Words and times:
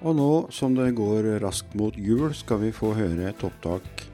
Og 0.00 0.16
nå 0.16 0.30
som 0.54 0.72
det 0.76 0.94
går 0.96 1.26
raskt 1.42 1.74
mot 1.76 1.96
jul, 1.96 2.30
skal 2.32 2.62
vi 2.62 2.72
få 2.72 2.94
høre 2.96 3.28
et 3.28 3.44
opptak 3.44 4.06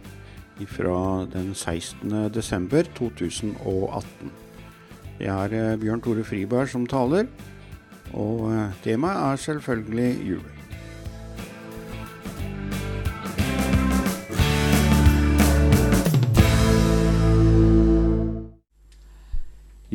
fra 0.73 1.27
den 1.31 1.53
16. 1.55 2.33
desember 2.35 2.89
2018. 2.97 4.33
Det 5.21 5.29
er 5.31 5.55
eh, 5.55 5.79
Bjørn 5.81 6.03
Tore 6.03 6.25
Friberg 6.27 6.69
som 6.73 6.89
taler, 6.91 7.29
og 8.13 8.51
eh, 8.51 8.75
temaet 8.83 9.23
er 9.31 9.43
selvfølgelig 9.47 10.11
jul. 10.33 10.56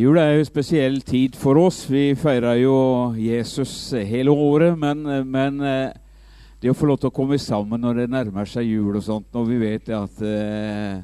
Jul 0.02 0.18
er 0.18 0.32
jo 0.34 0.42
en 0.42 0.48
spesiell 0.48 0.96
tid 1.06 1.36
for 1.38 1.60
oss. 1.62 1.84
Vi 1.86 2.16
feirer 2.18 2.56
jo 2.58 2.78
Jesus 3.22 3.92
hele 3.94 4.34
året. 4.34 4.74
Men, 4.80 5.04
men, 5.30 5.60
eh, 5.62 5.92
det 6.62 6.72
å 6.72 6.78
få 6.78 6.88
lov 6.90 6.98
til 7.04 7.12
å 7.12 7.14
komme 7.14 7.38
sammen 7.38 7.84
når 7.84 8.00
det 8.00 8.08
nærmer 8.10 8.50
seg 8.50 8.66
jul 8.66 8.96
og 8.98 9.04
sånt, 9.06 9.28
når 9.36 9.46
vi 9.46 9.60
vet 9.62 9.92
at 9.94 10.24
eh, 10.26 11.04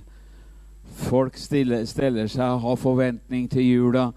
folk 1.03 1.37
stiller, 1.37 1.85
steller 1.85 2.31
seg, 2.31 2.57
har 2.63 2.81
forventning 2.81 3.45
til 3.51 3.67
jula 3.67 4.07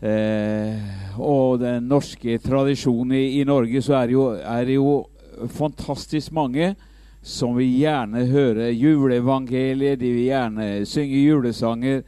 eh, 0.00 0.78
Og 1.20 1.58
den 1.60 1.90
norske 1.90 2.38
tradisjonen 2.40 3.18
i, 3.18 3.24
i 3.42 3.44
Norge, 3.44 3.82
så 3.84 3.98
er 3.98 4.06
det, 4.06 4.16
jo, 4.16 4.28
er 4.32 4.64
det 4.64 4.78
jo 4.78 5.48
fantastisk 5.58 6.32
mange 6.32 6.72
som 7.20 7.58
vil 7.58 7.74
gjerne 7.82 8.30
høre 8.32 8.70
juleevangeliet. 8.72 10.00
De 10.00 10.14
vil 10.14 10.30
gjerne 10.30 10.70
synge 10.88 11.26
julesanger. 11.26 12.06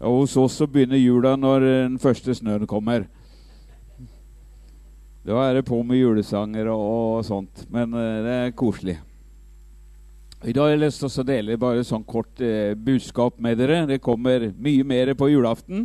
Og 0.00 0.22
hos 0.22 0.36
oss 0.40 0.56
så 0.56 0.66
begynner 0.70 1.00
jula 1.00 1.34
når 1.36 1.64
den 1.66 1.98
første 2.00 2.34
snøen 2.34 2.66
kommer. 2.68 3.04
Da 5.26 5.36
er 5.44 5.58
det 5.58 5.66
på 5.68 5.82
med 5.84 6.00
julesanger 6.00 6.70
og, 6.72 6.84
og 7.18 7.24
sånt. 7.28 7.66
Men 7.68 7.92
uh, 7.92 8.20
det 8.24 8.36
er 8.36 8.54
koselig. 8.56 8.96
I 10.40 10.54
dag 10.56 10.64
har 10.64 10.72
jeg 10.72 10.82
lyst 10.86 11.04
til 11.04 11.20
å 11.20 11.26
dele 11.28 11.58
bare 11.60 11.84
sånn 11.84 12.06
kort 12.08 12.40
uh, 12.40 12.72
budskap 12.72 13.36
med 13.44 13.60
dere. 13.60 13.82
Det 13.90 14.00
kommer 14.00 14.48
mye 14.56 14.86
mer 14.88 15.12
på 15.12 15.28
julaften. 15.28 15.84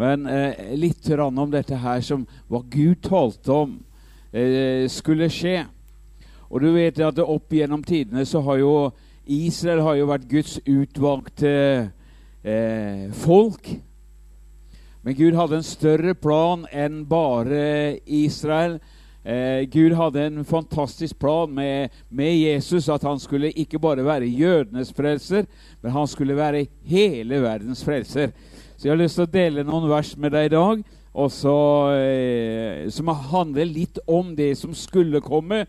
Men 0.00 0.24
uh, 0.24 0.56
litt 0.72 1.12
om 1.20 1.52
dette 1.52 1.76
her 1.76 2.00
som 2.00 2.24
hva 2.48 2.64
Gud 2.72 3.04
talte 3.04 3.52
om 3.52 3.80
skulle 4.88 5.26
skje. 5.28 5.58
Og 6.52 6.60
du 6.60 6.70
vet 6.72 6.96
at 7.00 7.18
opp 7.20 7.52
gjennom 7.52 7.82
tidene 7.84 8.24
så 8.28 8.40
har 8.44 8.60
jo 8.60 8.72
Israel 9.24 9.80
har 9.86 9.96
jo 9.96 10.08
vært 10.10 10.28
Guds 10.28 10.56
utvalgte 10.68 11.50
eh, 11.50 11.90
folk. 13.14 13.68
Men 15.02 15.14
Gud 15.14 15.34
hadde 15.34 15.60
en 15.60 15.66
større 15.66 16.14
plan 16.14 16.64
enn 16.70 17.04
bare 17.10 17.98
Israel. 18.06 18.80
Eh, 19.24 19.62
Gud 19.70 19.94
hadde 19.94 20.24
en 20.26 20.44
fantastisk 20.44 21.18
plan 21.18 21.50
med, 21.54 21.90
med, 22.08 22.34
Jesus, 22.34 22.88
at 22.88 23.02
han 23.06 23.20
skulle 23.22 23.52
ikke 23.54 23.78
bare 23.78 24.04
være 24.04 24.26
jødenes 24.26 24.90
frelser, 24.94 25.46
men 25.82 25.94
han 25.94 26.06
skulle 26.10 26.36
være 26.36 26.66
hele 26.86 27.38
verdens 27.42 27.84
frelser. 27.86 28.32
Så 28.76 28.88
jeg 28.88 28.92
har 28.96 29.02
lyst 29.02 29.20
til 29.20 29.28
å 29.28 29.34
dele 29.34 29.66
noen 29.66 29.86
vers 29.90 30.16
med 30.18 30.34
deg 30.34 30.50
i 30.50 30.54
dag 30.56 30.82
også, 31.12 31.54
eh, 31.98 32.90
som 32.90 33.10
handler 33.30 33.68
litt 33.68 33.98
om 34.06 34.34
det 34.36 34.54
som 34.58 34.74
skulle 34.74 35.20
komme. 35.22 35.66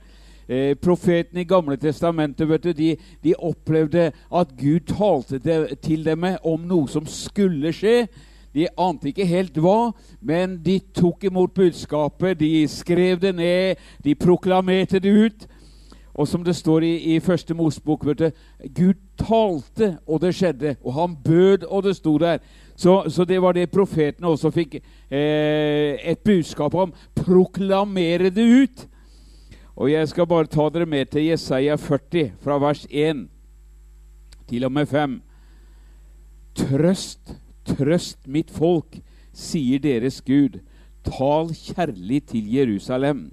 Eh, 0.49 0.75
profetene 0.75 1.41
i 1.41 1.47
Gamle 1.47 1.77
testamentet 1.79 2.49
vet 2.49 2.63
du, 2.63 2.73
de, 2.75 2.91
de 3.23 3.35
opplevde 3.39 4.09
at 4.11 4.53
Gud 4.59 4.89
talte 4.91 5.39
det, 5.39 5.79
til 5.81 6.03
dem 6.05 6.25
om 6.43 6.67
noe 6.67 6.87
som 6.91 7.07
skulle 7.07 7.71
skje. 7.75 8.07
De 8.53 8.67
ante 8.77 9.09
ikke 9.09 9.25
helt 9.25 9.57
hva, 9.57 9.93
men 10.21 10.59
de 10.61 10.77
tok 10.93 11.23
imot 11.25 11.55
budskapet. 11.55 12.37
De 12.39 12.67
skrev 12.69 13.17
det 13.21 13.33
ned, 13.35 13.81
de 14.03 14.15
proklamerte 14.15 15.01
det 15.01 15.13
ut. 15.13 15.47
Og 16.13 16.27
som 16.29 16.43
det 16.45 16.53
står 16.55 16.83
i, 16.85 17.15
i 17.15 17.19
første 17.19 17.55
Mosebok 17.57 18.05
Gud 18.05 18.99
talte, 19.17 19.97
og 20.05 20.21
det 20.21 20.35
skjedde. 20.35 20.75
Og 20.83 20.93
han 20.93 21.15
bød, 21.23 21.65
og 21.65 21.83
det 21.83 21.95
sto 21.95 22.17
der. 22.17 22.37
Så, 22.75 23.09
så 23.09 23.25
det 23.25 23.41
var 23.41 23.51
det 23.53 23.71
profetene 23.71 24.27
også 24.27 24.51
fikk 24.53 24.75
eh, 24.75 25.97
et 25.97 26.19
budskap 26.25 26.73
om. 26.73 26.93
Proklamere 27.15 28.29
det 28.29 28.45
ut. 28.45 28.87
Og 29.75 29.89
jeg 29.89 30.07
skal 30.11 30.27
bare 30.29 30.49
ta 30.49 30.67
dere 30.69 30.85
med 30.85 31.09
til 31.09 31.31
Jesaja 31.31 31.75
40, 31.81 32.35
fra 32.41 32.59
vers 32.61 32.85
1 32.91 33.25
til 34.49 34.65
og 34.67 34.71
med 34.71 34.85
5. 34.85 35.15
Trøst, 36.53 37.33
trøst 37.65 38.27
mitt 38.29 38.51
folk, 38.53 38.99
sier 39.33 39.81
deres 39.81 40.21
Gud. 40.21 40.59
Tal 41.03 41.49
kjærlig 41.57 42.21
til 42.29 42.51
Jerusalem, 42.53 43.31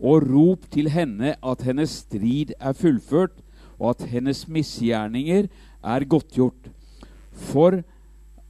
og 0.00 0.24
rop 0.24 0.64
til 0.72 0.88
henne 0.90 1.34
at 1.36 1.62
hennes 1.62 2.00
strid 2.06 2.56
er 2.56 2.72
fullført, 2.72 3.36
og 3.76 3.92
at 3.92 4.08
hennes 4.08 4.46
misgjerninger 4.48 5.50
er 5.84 6.08
godtgjort. 6.08 6.72
For 7.36 7.82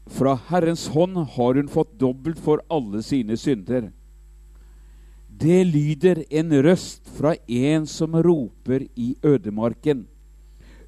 fra 0.07 0.39
Herrens 0.49 0.87
hånd 0.95 1.19
har 1.35 1.59
hun 1.59 1.69
fått 1.69 1.99
dobbelt 1.99 2.39
for 2.39 2.63
alle 2.71 3.03
sine 3.03 3.35
synder. 3.37 3.91
Det 5.37 5.67
lyder 5.69 6.23
en 6.31 6.53
røst 6.65 7.09
fra 7.19 7.35
en 7.49 7.87
som 7.87 8.15
roper 8.15 8.87
i 8.97 9.17
ødemarken. 9.25 10.07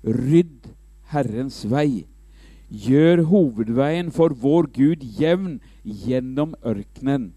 Rydd 0.04 0.70
Herrens 1.12 1.64
vei. 1.68 2.06
Gjør 2.68 3.26
hovedveien 3.28 4.08
for 4.12 4.32
vår 4.32 4.70
Gud 4.72 5.04
jevn 5.20 5.58
gjennom 5.84 6.54
ørkenen. 6.64 7.32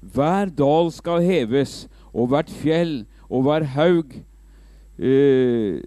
Hver 0.00 0.52
dal 0.52 0.92
skal 0.92 1.24
heves, 1.24 1.86
og 2.12 2.30
hvert 2.32 2.50
fjell 2.50 3.06
og 3.28 3.44
hver 3.46 3.64
haug 3.74 4.12
uh, 4.98 5.80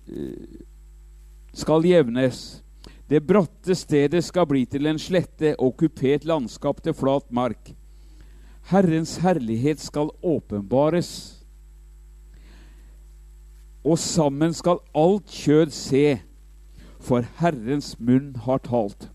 skal 1.53 1.85
jevnes. 1.85 2.61
Det 3.09 3.21
bratte 3.27 3.75
stedet 3.75 4.23
skal 4.23 4.47
bli 4.47 4.65
til 4.65 4.87
en 4.87 4.99
slette 5.01 5.53
og 5.59 5.75
kupert 5.81 6.25
landskap 6.25 6.81
til 6.81 6.95
flat 6.97 7.27
mark. 7.29 7.73
Herrens 8.69 9.17
herlighet 9.17 9.79
skal 9.79 10.11
åpenbares. 10.23 11.41
Og 13.83 13.97
sammen 13.99 14.53
skal 14.53 14.83
alt 14.95 15.25
kjød 15.25 15.73
se, 15.73 16.21
for 17.01 17.25
Herrens 17.39 17.95
munn 17.99 18.35
har 18.45 18.61
talt. 18.61 19.09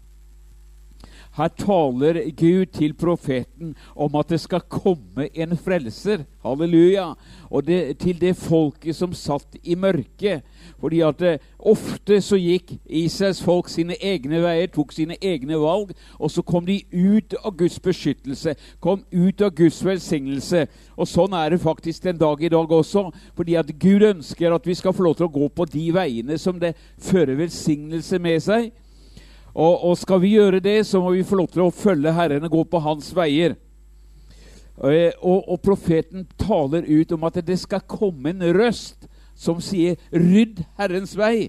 Her 1.37 1.49
taler 1.49 2.31
Gud 2.37 2.67
til 2.73 2.95
profeten 2.97 3.75
om 3.97 4.15
at 4.17 4.31
det 4.33 4.39
skal 4.41 4.63
komme 4.73 5.29
en 5.35 5.57
frelser. 5.57 6.25
Halleluja. 6.45 7.13
Og 7.51 7.67
det, 7.67 7.99
til 7.99 8.21
det 8.21 8.37
folket 8.37 8.97
som 8.97 9.13
satt 9.13 9.59
i 9.63 9.75
mørket. 9.75 10.43
Fordi 10.81 11.01
at 11.01 11.19
det, 11.19 11.33
eh, 11.35 11.39
ofte 11.59 12.21
så 12.21 12.39
gikk 12.41 12.73
Israels 12.87 13.43
folk 13.43 13.69
sine 13.69 13.95
egne 14.01 14.41
veier, 14.43 14.67
tok 14.73 14.93
sine 14.93 15.17
egne 15.21 15.61
valg. 15.61 15.93
Og 16.19 16.31
så 16.31 16.43
kom 16.43 16.67
de 16.67 16.81
ut 16.93 17.35
av 17.45 17.57
Guds 17.57 17.79
beskyttelse, 17.81 18.57
kom 18.81 19.05
ut 19.13 19.43
av 19.43 19.53
Guds 19.55 19.85
velsignelse. 19.85 20.67
Og 20.97 21.09
sånn 21.09 21.37
er 21.37 21.51
det 21.51 21.61
faktisk 21.61 22.03
den 22.03 22.17
dag 22.19 22.43
i 22.43 22.49
dag 22.49 22.73
også. 22.73 23.11
Fordi 23.37 23.55
at 23.61 23.79
Gud 23.79 24.03
ønsker 24.03 24.55
at 24.55 24.67
vi 24.67 24.75
skal 24.75 24.93
få 24.93 25.03
lov 25.03 25.21
til 25.21 25.29
å 25.29 25.37
gå 25.37 25.49
på 25.49 25.69
de 25.69 25.93
veiene 25.93 26.39
som 26.39 26.59
det 26.61 26.77
fører 26.99 27.37
velsignelse 27.37 28.19
med 28.19 28.41
seg. 28.41 28.73
Og, 29.57 29.85
og, 29.89 29.95
skal 29.97 30.21
vi 30.21 30.35
gjøre 30.35 30.61
det, 30.61 30.83
så 30.85 31.01
må 31.01 31.15
vi 31.15 31.25
få 31.25 31.39
lov 31.41 31.49
til 31.49 31.63
å 31.65 31.73
følge 31.73 32.13
Herren 32.13 32.45
og 32.45 32.53
gå 32.53 32.65
på 32.75 32.81
hans 32.85 33.09
veier. 33.17 33.55
Eh, 34.85 35.15
og, 35.25 35.47
og, 35.49 35.61
profeten 35.65 36.27
taler 36.37 36.85
ut 36.85 37.15
om 37.17 37.25
at 37.25 37.39
det 37.41 37.57
skal 37.63 37.87
komme 37.89 38.35
en 38.35 38.45
røst 38.53 39.09
som 39.37 39.61
sier 39.65 39.97
'rydd 40.13 40.61
Herrens 40.77 41.17
vei'. 41.17 41.49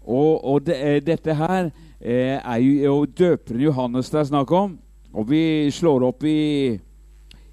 Og, 0.00 0.44
og 0.44 0.64
det, 0.64 0.78
eh, 0.80 1.02
dette 1.04 1.36
her 1.36 1.68
eh, 2.00 2.40
er 2.40 2.58
jo 2.64 3.04
døperen 3.04 3.60
Johannes 3.60 4.08
det 4.10 4.20
er 4.20 4.30
snakk 4.32 4.52
om. 4.52 4.78
Og 5.12 5.28
vi 5.28 5.70
slår 5.70 6.08
opp 6.08 6.24
i, 6.24 6.80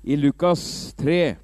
i 0.03 0.15
Lukas 0.15 0.95
3. 0.95 1.35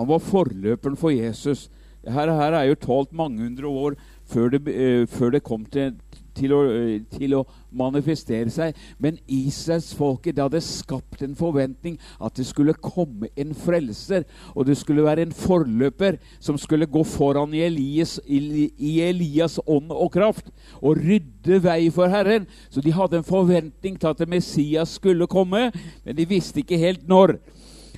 Han 0.00 0.08
var 0.08 0.24
forløperen 0.24 0.96
for 0.96 1.12
Jesus. 1.12 1.68
Dette 2.00 2.16
her 2.16 2.52
er 2.52 2.64
jo 2.68 2.80
talt 2.80 3.12
mange 3.12 3.44
hundre 3.44 3.68
år 3.68 3.96
før 4.26 4.54
det, 4.54 4.62
uh, 4.68 5.06
før 5.08 5.34
det 5.36 5.42
kom 5.46 5.64
til, 5.72 5.94
til, 6.36 6.52
å, 6.52 6.62
uh, 6.66 6.96
til, 7.16 7.36
å, 7.38 7.44
manifestere 7.76 8.48
seg. 8.48 8.76
Men 9.02 9.18
Israelsfolket 9.28 10.38
hadde 10.40 10.62
skapt 10.64 11.20
en 11.26 11.34
forventning 11.36 11.98
at 12.24 12.38
det 12.38 12.46
skulle 12.48 12.72
komme 12.72 13.28
en 13.36 13.52
frelser. 13.56 14.24
Og 14.54 14.64
det 14.68 14.78
skulle 14.80 15.04
være 15.04 15.26
en 15.26 15.34
forløper 15.36 16.16
som 16.40 16.56
skulle 16.60 16.88
gå 16.88 17.04
foran 17.04 17.52
i 17.54 17.64
Elias, 17.66 18.16
i 18.26 18.94
Elias 19.04 19.58
ånd 19.66 19.92
og 19.92 20.14
kraft 20.16 20.48
og 20.80 21.02
rydde 21.02 21.60
vei 21.66 21.82
for 21.92 22.08
Herren. 22.12 22.48
Så 22.70 22.80
de 22.80 22.94
hadde 22.96 23.20
en 23.20 23.28
forventning 23.28 24.00
til 24.00 24.14
at 24.14 24.24
Messias 24.28 24.96
skulle 24.96 25.28
komme, 25.28 25.68
men 26.04 26.16
de 26.16 26.28
visste 26.28 26.64
ikke 26.64 26.80
helt 26.80 27.04
når. 27.08 27.36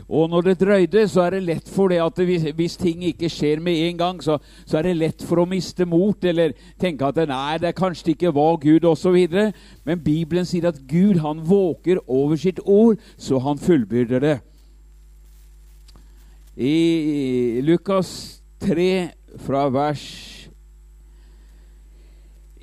Og 0.08 0.31
når 0.31 0.40
det 0.40 0.60
drøyde, 0.60 1.02
så 1.08 1.26
er 1.26 1.37
det 1.37 1.43
lett 1.44 1.66
for 1.69 1.93
det 1.93 1.99
at 2.00 2.20
hvis, 2.25 2.46
hvis 2.56 2.76
ting 2.81 3.02
ikke 3.05 3.28
skjer 3.28 3.60
med 3.60 3.76
en 3.90 3.99
gang, 3.99 4.22
så, 4.25 4.38
så, 4.64 4.78
er 4.78 4.88
det 4.88 4.96
lett 4.96 5.25
for 5.25 5.43
å 5.43 5.49
miste 5.49 5.84
mot 5.84 6.25
eller 6.25 6.55
tenke 6.81 7.05
at 7.05 7.20
nei, 7.28 7.58
det 7.60 7.75
kanskje 7.76 8.14
ikke 8.14 8.32
var 8.32 8.56
Gud 8.62 8.88
osv. 8.88 9.19
Men 9.84 10.00
Bibelen 10.05 10.49
sier 10.49 10.70
at 10.70 10.81
Gud 10.88 11.20
han 11.20 11.44
våker 11.44 12.00
over 12.06 12.40
sitt 12.40 12.62
ord, 12.64 12.96
så 13.20 13.43
han 13.44 13.60
fullbyrder 13.60 14.25
det. 14.25 14.37
I 16.56 17.61
Lukas 17.62 18.40
3 18.64 18.90
fra 19.44 19.69
vers 19.69 20.08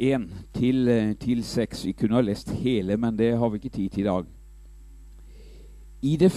1 0.01 0.25
til, 0.57 0.89
til 1.21 1.43
6. 1.43 1.85
Vi 1.85 1.93
kunne 1.93 2.17
ha 2.17 2.25
lest 2.25 2.49
hele, 2.57 2.97
men 2.97 3.17
det 3.17 3.35
har 3.37 3.53
vi 3.53 3.61
ikke 3.61 3.77
tid 3.77 3.89
til 3.89 4.03
i 4.03 4.09
dag. 4.09 4.25
I 6.01 6.17
det 6.17 6.31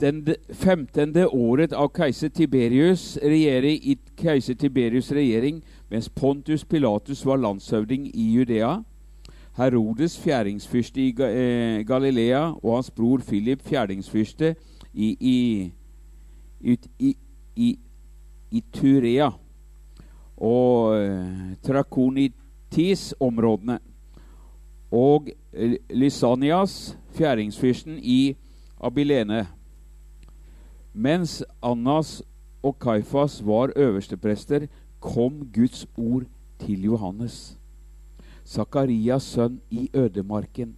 femtende, 0.00 0.34
femtende 0.52 1.28
året 1.28 1.72
av 1.72 1.88
keiser 1.92 2.28
Tiberius 2.28 3.18
regjering, 3.22 3.98
keiser 4.16 4.54
Tiberius 4.54 5.12
regjering, 5.12 5.62
mens 5.90 6.08
Pontus 6.08 6.64
Pilatus 6.64 7.26
var 7.26 7.36
landshøvding 7.36 8.06
i 8.14 8.34
Judea, 8.34 8.82
Herodes 9.56 10.18
fjæringsfyrste 10.18 11.00
i 11.00 11.14
eh, 11.20 11.86
Galilea 11.86 12.52
og 12.62 12.74
hans 12.74 12.90
bror 12.90 13.18
Philip 13.18 13.62
fjæringsfyrste 13.62 14.54
i, 14.94 15.16
i, 15.20 15.72
i, 16.98 17.16
i, 17.56 17.78
i 18.50 18.64
Turea 18.72 19.30
og 20.36 20.96
eh, 20.96 21.56
Trakonitis-områdene. 21.66 23.78
Og 24.90 25.28
Lysanias, 25.90 26.98
fjæringsfyrsten 27.14 27.98
i 28.02 28.36
Abilene. 28.80 29.46
Mens 30.92 31.44
Annas 31.62 32.22
og 32.62 32.78
Kaifas 32.78 33.40
var 33.46 33.72
øversteprester, 33.76 34.66
kom 35.00 35.48
Guds 35.54 35.86
ord 35.96 36.22
til 36.58 36.84
Johannes. 36.84 37.56
Sakarias 38.44 39.22
sønn 39.22 39.60
i 39.70 39.88
ødemarken. 39.94 40.74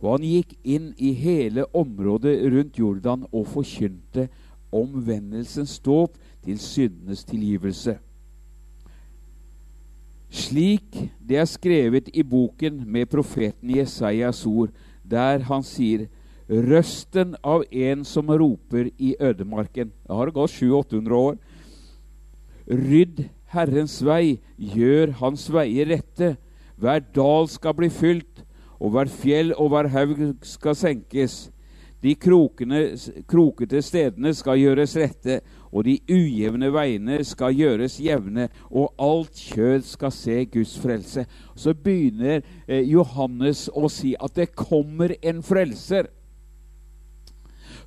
Og 0.00 0.18
han 0.18 0.26
gikk 0.26 0.54
inn 0.64 0.92
i 0.98 1.12
hele 1.16 1.64
området 1.74 2.36
rundt 2.52 2.78
Jordan 2.78 3.26
og 3.32 3.46
forkynte 3.48 4.28
omvendelsens 4.74 5.78
dåp 5.78 6.18
til 6.44 6.58
syndenes 6.60 7.24
tilgivelse. 7.24 7.98
Slik 10.34 10.98
det 11.28 11.38
er 11.38 11.48
skrevet 11.48 12.10
i 12.12 12.22
boken 12.22 12.82
med 12.86 13.06
profeten 13.06 13.70
Jesajas 13.76 14.46
ord, 14.46 14.70
der 15.10 15.38
han 15.46 15.62
sier 15.62 16.06
Røsten 16.48 17.36
av 17.40 17.64
en 17.72 18.04
som 18.04 18.28
roper 18.28 18.90
i 18.98 19.14
ødemarken. 19.20 19.92
Det 20.04 20.16
har 20.16 20.32
gått 20.34 20.52
700-800 20.58 21.12
år. 21.16 21.38
Rydd 22.68 23.24
Herrens 23.54 24.00
vei, 24.04 24.40
gjør 24.58 25.14
hans 25.22 25.46
veier 25.52 25.88
rette. 25.88 26.34
Hver 26.76 27.00
dal 27.14 27.48
skal 27.48 27.76
bli 27.78 27.88
fylt, 27.88 28.42
og 28.76 28.92
hver 28.92 29.08
fjell 29.08 29.54
og 29.56 29.70
hver 29.72 29.88
haug 29.94 30.20
skal 30.44 30.76
senkes. 30.76 31.46
De 32.04 32.12
krokene, 32.20 32.82
krokete 33.30 33.80
stedene 33.80 34.34
skal 34.36 34.58
gjøres 34.60 34.96
rette, 35.00 35.38
og 35.72 35.86
de 35.86 35.94
ujevne 36.12 36.68
veiene 36.74 37.22
skal 37.24 37.54
gjøres 37.56 37.96
jevne, 38.02 38.50
og 38.68 38.92
alt 39.00 39.40
kjød 39.40 39.86
skal 39.88 40.12
se 40.12 40.36
Guds 40.52 40.74
frelse. 40.82 41.24
Så 41.56 41.72
begynner 41.72 42.42
eh, 42.68 42.84
Johannes 42.84 43.70
å 43.72 43.88
si 43.88 44.12
at 44.20 44.36
det 44.36 44.50
kommer 44.52 45.16
en 45.22 45.40
frelser. 45.42 46.10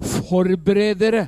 Forbered 0.01 0.99
dere 1.01 1.27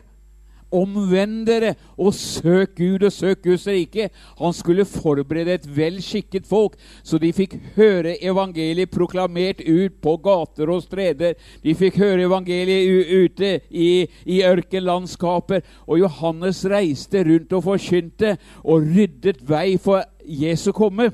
Omvend 0.70 1.48
dere 1.48 1.72
og 1.98 2.14
søk 2.14 2.76
Gud 2.78 3.02
og 3.08 3.14
søk 3.14 3.42
Guds 3.44 3.66
rike. 3.68 4.10
Han 4.38 4.54
skulle 4.54 4.86
forberede 4.86 5.56
et 5.58 5.66
vel 5.76 5.98
skikket 6.06 6.46
folk, 6.46 6.76
så 7.04 7.18
de 7.18 7.32
fikk 7.34 7.56
høre 7.78 8.14
evangeliet 8.22 8.92
proklamert 8.94 9.64
ut 9.66 9.98
på 10.02 10.14
gater 10.22 10.70
og 10.70 10.84
streder. 10.86 11.34
De 11.64 11.74
fikk 11.78 11.98
høre 11.98 12.28
evangeliet 12.28 13.10
ute 13.10 13.56
i, 13.70 14.06
i 14.26 14.44
ørkenlandskaper. 14.46 15.66
Og 15.90 16.04
Johannes 16.04 16.62
reiste 16.70 17.26
rundt 17.26 17.58
og 17.58 17.66
forkynte 17.66 18.36
og 18.62 18.86
ryddet 18.86 19.42
vei 19.50 19.74
for 19.82 20.06
Jesu 20.22 20.70
komme. 20.72 21.10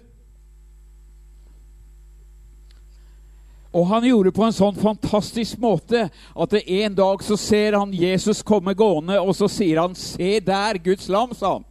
Og 3.76 3.88
han 3.90 4.06
gjorde 4.08 4.30
det 4.30 4.38
på 4.38 4.46
en 4.48 4.56
sånn 4.56 4.78
fantastisk 4.80 5.60
måte 5.60 6.06
at 6.08 6.54
en 6.62 6.94
dag 6.96 7.24
så 7.24 7.36
ser 7.40 7.76
han 7.76 7.92
Jesus 7.92 8.40
komme 8.46 8.72
gående, 8.78 9.18
og 9.20 9.36
så 9.36 9.50
sier 9.52 9.82
han 9.82 9.96
'Se 9.96 10.40
der, 10.40 10.80
Guds 10.80 11.10
lam', 11.10 11.36
sa 11.36 11.58
han. 11.58 11.66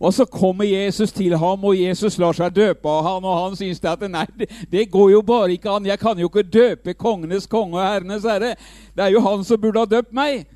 Og 0.00 0.14
så 0.14 0.24
kommer 0.24 0.64
Jesus 0.64 1.12
til 1.12 1.36
ham, 1.36 1.64
og 1.64 1.76
Jesus 1.78 2.18
lar 2.18 2.32
seg 2.32 2.54
døpe 2.54 2.88
av 2.88 3.04
han, 3.04 3.24
og 3.24 3.38
han 3.38 3.56
syns 3.56 3.84
at 3.84 4.00
nei, 4.10 4.26
det, 4.38 4.48
det, 4.70 4.90
går 4.90 5.10
jo 5.10 5.22
bare 5.22 5.52
ikke 5.52 5.70
an. 5.70 5.86
Jeg 5.86 5.98
kan 5.98 6.18
jo 6.18 6.28
ikke 6.28 6.42
døpe 6.42 6.94
kongenes 6.94 7.46
konge 7.46 7.78
og 7.78 7.86
herrenes 7.86 8.26
herre. 8.26 8.56
Det 8.96 9.04
er 9.04 9.14
jo 9.14 9.20
han 9.20 9.44
som 9.44 9.60
burde 9.60 9.78
ha 9.78 9.86
døpt 9.86 10.12
meg. 10.12 10.46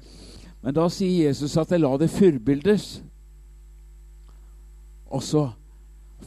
Men 0.63 0.75
da 0.75 0.89
sier 0.89 1.29
Jesus 1.29 1.57
at 1.57 1.71
jeg 1.71 1.81
la 1.81 1.97
det 1.97 2.11
forbildes. 2.11 3.03
Og 5.09 5.23
så 5.23 5.49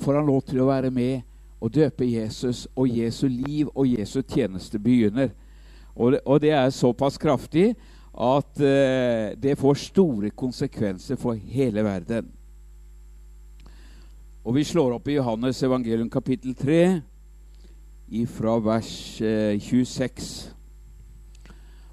får 0.01 0.15
han 0.15 0.25
lov 0.25 0.41
til 0.47 0.61
å 0.61 0.69
være 0.71 0.91
med 0.91 1.21
å 1.61 1.69
døpe 1.69 2.07
Jesus, 2.09 2.65
og 2.75 2.89
Jesu 2.89 3.27
liv 3.29 3.69
og 3.75 3.85
Jesu 3.87 4.21
tjeneste 4.21 4.79
begynner. 4.81 5.29
Og 5.95 6.15
det, 6.15 6.21
og 6.25 6.41
det 6.41 6.53
er 6.57 6.69
såpass 6.73 7.19
kraftig 7.21 7.75
at 8.11 8.59
eh, 8.59 9.37
det 9.39 9.57
får 9.59 9.83
store 9.85 10.31
konsekvenser 10.35 11.19
for 11.21 11.37
hele 11.37 11.83
verden. 11.85 12.31
Og 14.41 14.55
Vi 14.55 14.63
slår 14.65 14.95
opp 14.97 15.07
i 15.07 15.19
Johannes 15.19 15.61
evangelium 15.63 16.09
kapittel 16.09 16.55
3 16.57 17.01
fra 18.27 18.57
vers 18.59 19.21
eh, 19.21 19.59
26. 19.61 20.31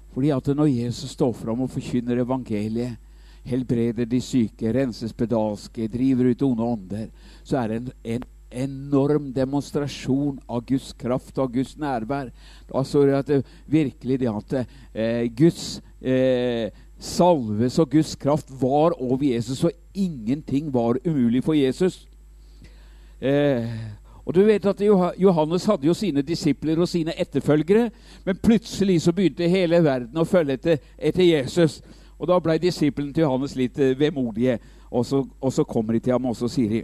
Fordi 0.09 0.33
at 0.33 0.49
når 0.57 0.71
Jesus 0.73 1.13
står 1.13 1.33
fram 1.37 1.61
og 1.61 1.69
forkynner 1.69 2.23
evangeliet, 2.25 2.97
helbreder 3.45 4.05
de 4.09 4.19
syke, 4.21 4.73
renser 4.73 5.07
spedalske, 5.07 5.87
driver 5.87 6.31
ut 6.33 6.41
onde 6.41 6.63
ånder, 6.63 7.07
så 7.43 7.61
er 7.61 7.67
det 7.67 7.77
en, 7.77 7.91
en 8.03 8.25
enorm 8.51 9.29
demonstrasjon 9.33 10.39
av 10.49 10.65
Guds 10.67 10.91
kraft 10.97 11.37
og 11.37 11.53
Guds 11.53 11.77
nærvær. 11.77 12.31
Da 12.69 12.83
så 12.83 13.05
du 13.05 13.13
at 13.15 13.27
det 13.29 13.43
virkelig 13.69 14.19
det 14.19 14.29
at 14.31 14.55
eh, 14.93 15.25
Guds 15.37 15.81
eh, 16.01 16.69
salves 16.99 17.79
og 17.79 17.91
Guds 17.91 18.15
kraft 18.15 18.51
var 18.61 18.97
over 19.01 19.23
Jesus, 19.23 19.63
og 19.63 19.71
ingenting 19.93 20.73
var 20.73 20.99
umulig 21.05 21.43
for 21.43 21.53
Jesus. 21.53 22.07
Eh, 23.21 23.65
og 24.25 24.35
du 24.35 24.43
vet 24.45 24.65
at 24.65 24.81
Johannes 25.17 25.65
hadde 25.65 25.87
jo 25.87 25.93
sine 25.93 26.21
disipler 26.21 26.79
og 26.79 26.87
sine 26.87 27.15
etterfølgere, 27.17 27.89
men 28.25 28.37
plutselig 28.43 29.01
så 29.01 29.13
begynte 29.15 29.49
hele 29.49 29.79
verden 29.83 30.21
å 30.21 30.27
følge 30.27 30.59
etter, 30.59 30.83
etter 30.97 31.23
Jesus. 31.25 31.79
Og 32.19 32.27
da 32.29 32.37
ble 32.43 32.59
disiplene 32.61 33.13
til 33.15 33.25
Johannes 33.25 33.55
litt 33.57 33.79
eh, 33.79 33.95
vemodige, 33.99 34.59
og 34.91 35.05
så, 35.05 35.23
og 35.41 35.53
så 35.53 35.63
kommer 35.63 35.93
de 35.95 36.03
til 36.03 36.13
ham 36.13 36.25
og 36.25 36.37
så 36.37 36.49
sier 36.51 36.69
de 36.69 36.83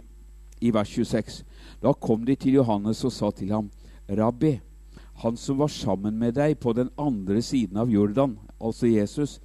i 0.60 0.70
vers 0.72 0.88
26 0.88 1.42
da 1.86 1.92
kom 1.94 2.24
de 2.26 2.34
til 2.34 2.58
Johannes 2.58 3.04
og 3.06 3.12
sa 3.14 3.30
til 3.30 3.52
ham, 3.54 3.70
Rabbi, 4.10 4.56
han 5.22 5.36
som 5.38 5.60
var 5.60 5.70
sammen 5.70 6.18
med 6.18 6.34
deg 6.34 6.58
på 6.58 6.72
den 6.74 6.90
andre 6.98 7.38
siden 7.42 7.78
av 7.78 7.92
Jordan, 7.92 8.34
altså 8.58 8.90
Jesus, 8.90 9.38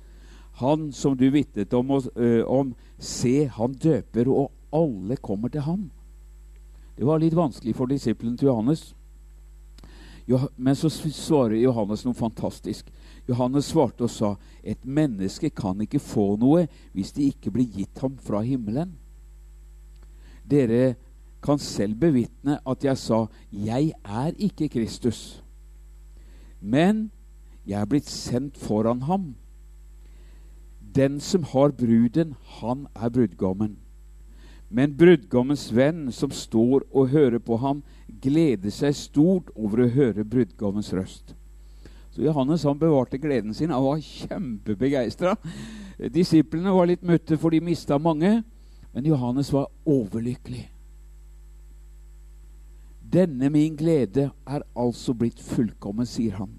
han 0.57 0.89
som 0.91 1.13
du 1.17 1.27
vitnet 1.31 1.73
om, 1.77 1.91
øh, 2.15 2.43
om, 2.49 2.73
se, 2.97 3.45
han 3.45 3.77
døper, 3.77 4.27
og 4.29 4.49
alle 4.73 5.19
kommer 5.21 5.53
til 5.53 5.61
ham. 5.67 5.91
Det 6.97 7.05
var 7.05 7.21
litt 7.21 7.37
vanskelig 7.37 7.75
for 7.77 7.89
disippelen 7.89 8.33
til 8.37 8.49
Johannes. 8.49 8.91
Men 10.55 10.75
så 10.75 10.89
svarer 10.89 11.59
Johannes 11.59 12.05
noe 12.05 12.17
fantastisk. 12.17 12.89
Johannes 13.29 13.69
svarte 13.69 14.05
og 14.07 14.11
sa, 14.11 14.35
et 14.63 14.81
menneske 14.85 15.49
kan 15.53 15.81
ikke 15.81 16.01
få 16.01 16.35
noe 16.41 16.65
hvis 16.95 17.13
det 17.13 17.31
ikke 17.35 17.53
blir 17.53 17.69
gitt 17.69 18.01
ham 18.01 18.17
fra 18.21 18.41
himmelen. 18.45 18.95
Dere 20.47 20.95
kan 21.41 21.59
selv 21.59 21.95
bevitne 21.95 22.59
at 22.67 22.83
jeg 22.83 22.97
sa 22.97 23.25
'Jeg 23.51 23.93
er 24.05 24.31
ikke 24.37 24.69
Kristus', 24.69 25.43
men 26.61 27.11
jeg 27.67 27.81
er 27.81 27.85
blitt 27.85 28.09
sendt 28.09 28.57
foran 28.57 29.01
ham. 29.01 29.35
Den 30.95 31.19
som 31.19 31.43
har 31.43 31.71
bruden, 31.71 32.35
han 32.61 32.87
er 32.95 33.09
brudgommen. 33.09 33.77
Men 34.69 34.97
brudgommens 34.97 35.75
venn 35.75 36.11
som 36.11 36.31
står 36.31 36.81
og 36.91 37.09
hører 37.09 37.39
på 37.39 37.57
ham, 37.57 37.83
gleder 38.21 38.71
seg 38.71 38.95
stort 38.95 39.51
over 39.55 39.83
å 39.83 39.91
høre 39.91 40.23
brudgommens 40.23 40.93
røst. 40.93 41.35
Så 42.11 42.23
Johannes 42.23 42.63
han 42.63 42.79
bevarte 42.79 43.19
gleden 43.19 43.53
sin. 43.53 43.71
Han 43.71 43.83
var 43.83 44.03
kjempebegeistra. 44.03 45.35
Disiplene 46.11 46.73
var 46.75 46.89
litt 46.89 47.03
mutte, 47.03 47.37
for 47.39 47.51
de 47.51 47.61
mista 47.63 47.97
mange. 47.97 48.41
Men 48.93 49.07
Johannes 49.07 49.51
var 49.53 49.69
overlykkelig. 49.87 50.65
Denne 53.11 53.49
min 53.51 53.75
glede 53.75 54.29
er 54.47 54.63
altså 54.77 55.13
blitt 55.17 55.41
fullkommen, 55.43 56.07
sier 56.07 56.37
han. 56.39 56.53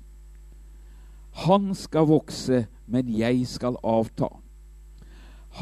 Han 1.47 1.73
skal 1.79 2.11
vokse, 2.11 2.67
men 2.87 3.09
jeg 3.09 3.47
skal 3.49 3.79
avta. 3.81 4.29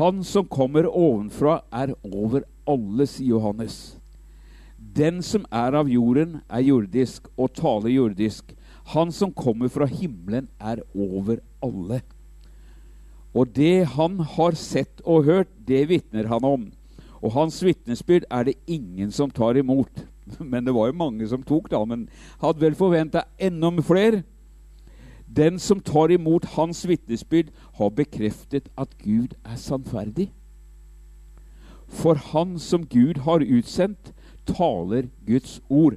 Han 0.01 0.25
som 0.27 0.49
kommer 0.51 0.89
ovenfra, 0.91 1.61
er 1.71 1.95
over 2.03 2.43
alle, 2.67 3.07
sier 3.07 3.37
Johannes. 3.37 4.01
Den 4.79 5.21
som 5.23 5.45
er 5.55 5.77
av 5.79 5.91
jorden, 5.91 6.41
er 6.51 6.67
jordisk 6.67 7.29
og 7.37 7.53
taler 7.55 7.93
jordisk. 7.93 8.55
Han 8.95 9.13
som 9.15 9.31
kommer 9.31 9.71
fra 9.71 9.87
himmelen, 9.87 10.49
er 10.59 10.83
over 10.95 11.39
alle. 11.63 12.01
Og 13.31 13.51
det 13.55 13.87
han 13.95 14.19
har 14.35 14.59
sett 14.59 15.03
og 15.05 15.29
hørt, 15.31 15.51
det 15.69 15.87
vitner 15.91 16.27
han 16.27 16.47
om. 16.47 16.71
Og 17.23 17.35
hans 17.37 17.61
vitnesbyrd 17.63 18.27
er 18.31 18.49
det 18.49 18.59
ingen 18.67 19.13
som 19.15 19.31
tar 19.31 19.61
imot. 19.61 20.07
Men 20.53 20.67
det 20.67 20.75
var 20.75 20.91
jo 20.91 20.99
mange 20.99 21.29
som 21.29 21.43
tok, 21.43 21.71
da. 21.71 21.85
Men 21.85 22.09
hadde 22.43 22.61
vel 22.61 22.75
forventa 22.79 23.25
enda 23.39 23.71
flere. 23.83 24.23
Den 25.37 25.59
som 25.59 25.81
tar 25.81 26.11
imot 26.11 26.45
hans 26.57 26.89
vitnesbyrd, 26.89 27.53
har 27.79 27.91
bekreftet 27.91 28.69
at 28.79 28.99
Gud 28.99 29.37
er 29.45 29.57
sannferdig. 29.57 30.33
For 31.87 32.15
han 32.15 32.59
som 32.59 32.87
Gud 32.87 33.23
har 33.23 33.43
utsendt, 33.43 34.13
taler 34.47 35.09
Guds 35.27 35.61
ord. 35.69 35.95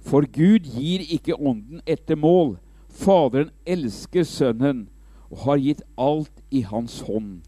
For 0.00 0.22
Gud 0.22 0.70
gir 0.70 1.02
ikke 1.10 1.34
Ånden 1.34 1.80
etter 1.86 2.16
mål. 2.16 2.58
Faderen 2.88 3.50
elsker 3.66 4.24
Sønnen 4.24 4.88
og 5.30 5.38
har 5.44 5.60
gitt 5.60 5.82
alt 5.98 6.42
i 6.50 6.62
hans 6.62 7.00
hånd. 7.00 7.42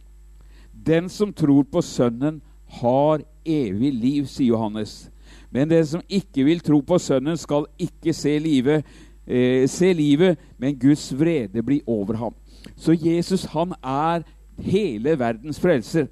Den 0.73 1.09
som 1.09 1.33
tror 1.33 1.63
på 1.63 1.83
Sønnen, 1.83 2.43
har 2.71 3.23
evig 3.45 3.91
liv, 3.95 4.27
sier 4.31 4.55
Johannes. 4.55 5.10
Men 5.50 5.71
den 5.71 5.87
som 5.87 6.02
ikke 6.09 6.45
vil 6.45 6.61
tro 6.61 6.80
på 6.80 6.99
Sønnen, 6.99 7.37
skal 7.37 7.66
ikke 7.78 8.12
se 8.14 8.38
livet, 8.38 8.85
eh, 9.26 9.69
se 9.69 9.92
livet, 9.92 10.38
men 10.59 10.78
Guds 10.78 11.11
vrede 11.19 11.62
blir 11.62 11.80
over 11.87 12.16
ham. 12.16 12.35
Så 12.76 12.92
Jesus, 12.92 13.45
han 13.45 13.75
er 13.83 14.23
hele 14.59 15.19
verdens 15.19 15.61
frelser. 15.61 16.07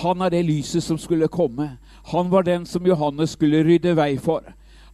Han 0.00 0.20
er 0.20 0.28
det 0.28 0.44
lyset 0.44 0.82
som 0.82 0.98
skulle 0.98 1.28
komme. 1.28 1.78
Han 2.12 2.30
var 2.30 2.42
den 2.42 2.66
som 2.66 2.86
Johannes 2.86 3.30
skulle 3.30 3.64
rydde 3.64 3.96
vei 3.96 4.16
for. 4.16 4.44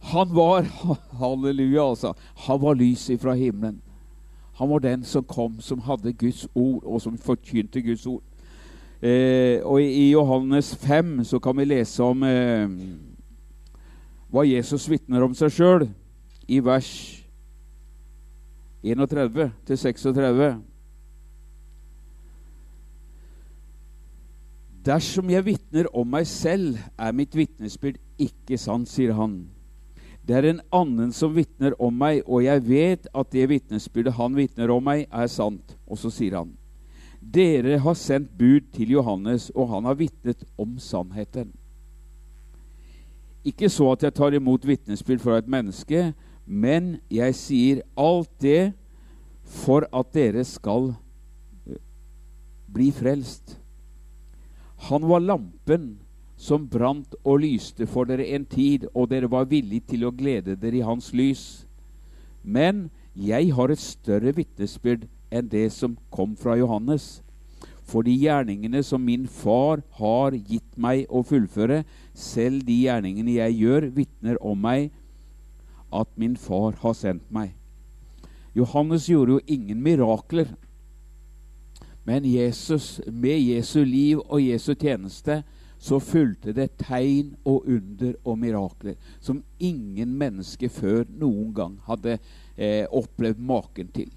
Han 0.01 0.35
var 0.35 0.65
halleluja 1.21 1.89
altså, 1.89 2.13
han 2.35 2.61
var 2.61 2.73
lyset 2.73 3.21
fra 3.21 3.33
himmelen. 3.33 3.81
Han 4.57 4.69
var 4.69 4.79
den 4.79 5.03
som 5.03 5.23
kom, 5.23 5.59
som 5.61 5.79
hadde 5.79 6.13
Guds 6.13 6.47
ord, 6.55 6.83
og 6.83 7.01
som 7.01 7.17
forkynte 7.17 7.81
Guds 7.81 8.05
ord. 8.07 8.23
Eh, 9.01 9.61
og 9.61 9.81
i, 9.81 10.09
Johannes 10.11 10.71
5 10.81 11.23
så 11.29 11.39
kan 11.39 11.57
vi 11.57 11.67
lese 11.69 12.01
om 12.03 12.23
eh, 12.25 12.65
hva 14.33 14.41
Jesus 14.47 14.87
vitner 14.89 15.21
om 15.21 15.35
seg 15.37 15.53
sjøl, 15.53 15.85
i 16.47 16.57
vers 16.63 16.89
31 18.81 19.51
36. 19.67 20.49
Dersom 24.87 25.29
jeg 25.29 25.45
vitner 25.45 25.89
om 25.91 26.07
meg 26.07 26.25
selv, 26.29 26.79
er 26.97 27.13
mitt 27.13 27.35
vitnesbyrd 27.35 27.99
ikke 28.23 28.57
sant, 28.57 28.87
sier 28.89 29.13
han. 29.17 29.41
Det 30.27 30.35
er 30.35 30.47
en 30.49 30.61
annen 30.75 31.11
som 31.15 31.35
vitner 31.35 31.75
om 31.79 31.93
meg, 31.93 32.23
og 32.25 32.45
jeg 32.45 32.63
vet 32.67 33.09
at 33.13 33.29
det 33.31 33.49
vitnesbyrdet 33.51 34.15
han 34.17 34.35
vitner 34.35 34.71
om 34.73 34.83
meg, 34.83 35.05
er 35.11 35.27
sant. 35.31 35.75
Og 35.87 35.99
så 35.99 36.11
sier 36.11 36.39
han, 36.39 36.55
dere 37.21 37.79
har 37.81 37.97
sendt 37.97 38.31
bud 38.37 38.69
til 38.73 38.93
Johannes, 38.97 39.49
og 39.55 39.69
han 39.73 39.85
har 39.89 39.97
vitnet 39.99 40.43
om 40.57 40.77
sannheten. 40.79 41.51
Ikke 43.47 43.69
så 43.71 43.91
at 43.93 44.03
jeg 44.03 44.15
tar 44.17 44.35
imot 44.35 44.65
vitnesbyrd 44.67 45.23
fra 45.23 45.37
et 45.39 45.47
menneske, 45.47 46.11
men 46.45 46.97
jeg 47.11 47.35
sier 47.35 47.83
alt 47.99 48.31
det 48.43 48.73
for 49.47 49.87
at 49.95 50.11
dere 50.15 50.43
skal 50.47 50.91
eh, 51.67 51.79
bli 52.71 52.89
frelst. 52.95 53.57
Han 54.89 55.07
var 55.07 55.23
lampen 55.23 55.95
som 56.37 56.67
brant 56.69 57.15
og 57.23 57.41
lyste 57.41 57.87
for 57.89 58.07
dere 58.07 58.27
en 58.35 58.45
tid, 58.45 58.85
og 58.93 59.09
dere 59.11 59.31
var 59.31 59.49
villige 59.49 59.93
til 59.93 60.05
å 60.05 60.13
glede 60.13 60.57
dere 60.59 60.81
i 60.81 60.85
hans 60.85 61.09
lys. 61.15 61.65
Men 62.43 62.89
jeg 63.17 63.53
har 63.57 63.73
et 63.73 63.81
større 63.81 64.35
vitnesbyrd 64.37 65.07
enn 65.31 65.49
det 65.51 65.69
som 65.75 65.97
kom 66.13 66.35
fra 66.39 66.57
Johannes. 66.59 67.21
For 67.87 68.03
de 68.03 68.11
gjerningene 68.11 68.81
som 68.83 69.03
min 69.03 69.27
far 69.31 69.81
har 69.99 70.35
gitt 70.35 70.75
meg 70.75 71.05
å 71.07 71.23
fullføre, 71.23 71.83
selv 72.13 72.65
de 72.67 72.81
gjerningene 72.83 73.37
jeg 73.37 73.61
gjør, 73.61 73.89
vitner 73.95 74.39
om 74.43 74.59
meg 74.59 74.89
at 75.95 76.09
min 76.19 76.35
far 76.35 76.75
har 76.81 76.95
sendt 76.97 77.29
meg. 77.31 77.53
Johannes 78.57 79.07
gjorde 79.07 79.37
jo 79.37 79.45
ingen 79.47 79.79
mirakler. 79.83 80.49
Men 82.07 82.25
Jesus, 82.25 83.01
med 83.07 83.39
Jesu 83.39 83.83
liv 83.85 84.19
og 84.19 84.41
Jesu 84.41 84.73
tjeneste, 84.75 85.43
så 85.79 85.99
fulgte 85.99 86.53
det 86.57 86.71
tegn 86.81 87.35
og 87.45 87.67
under 87.69 88.15
og 88.25 88.39
mirakler 88.41 88.95
som 89.21 89.43
ingen 89.59 90.15
mennesker 90.17 90.71
før 90.73 91.03
noen 91.07 91.51
gang 91.53 91.75
hadde 91.85 92.17
eh, 92.17 92.87
opplevd 92.89 93.43
maken 93.43 93.91
til. 93.93 94.09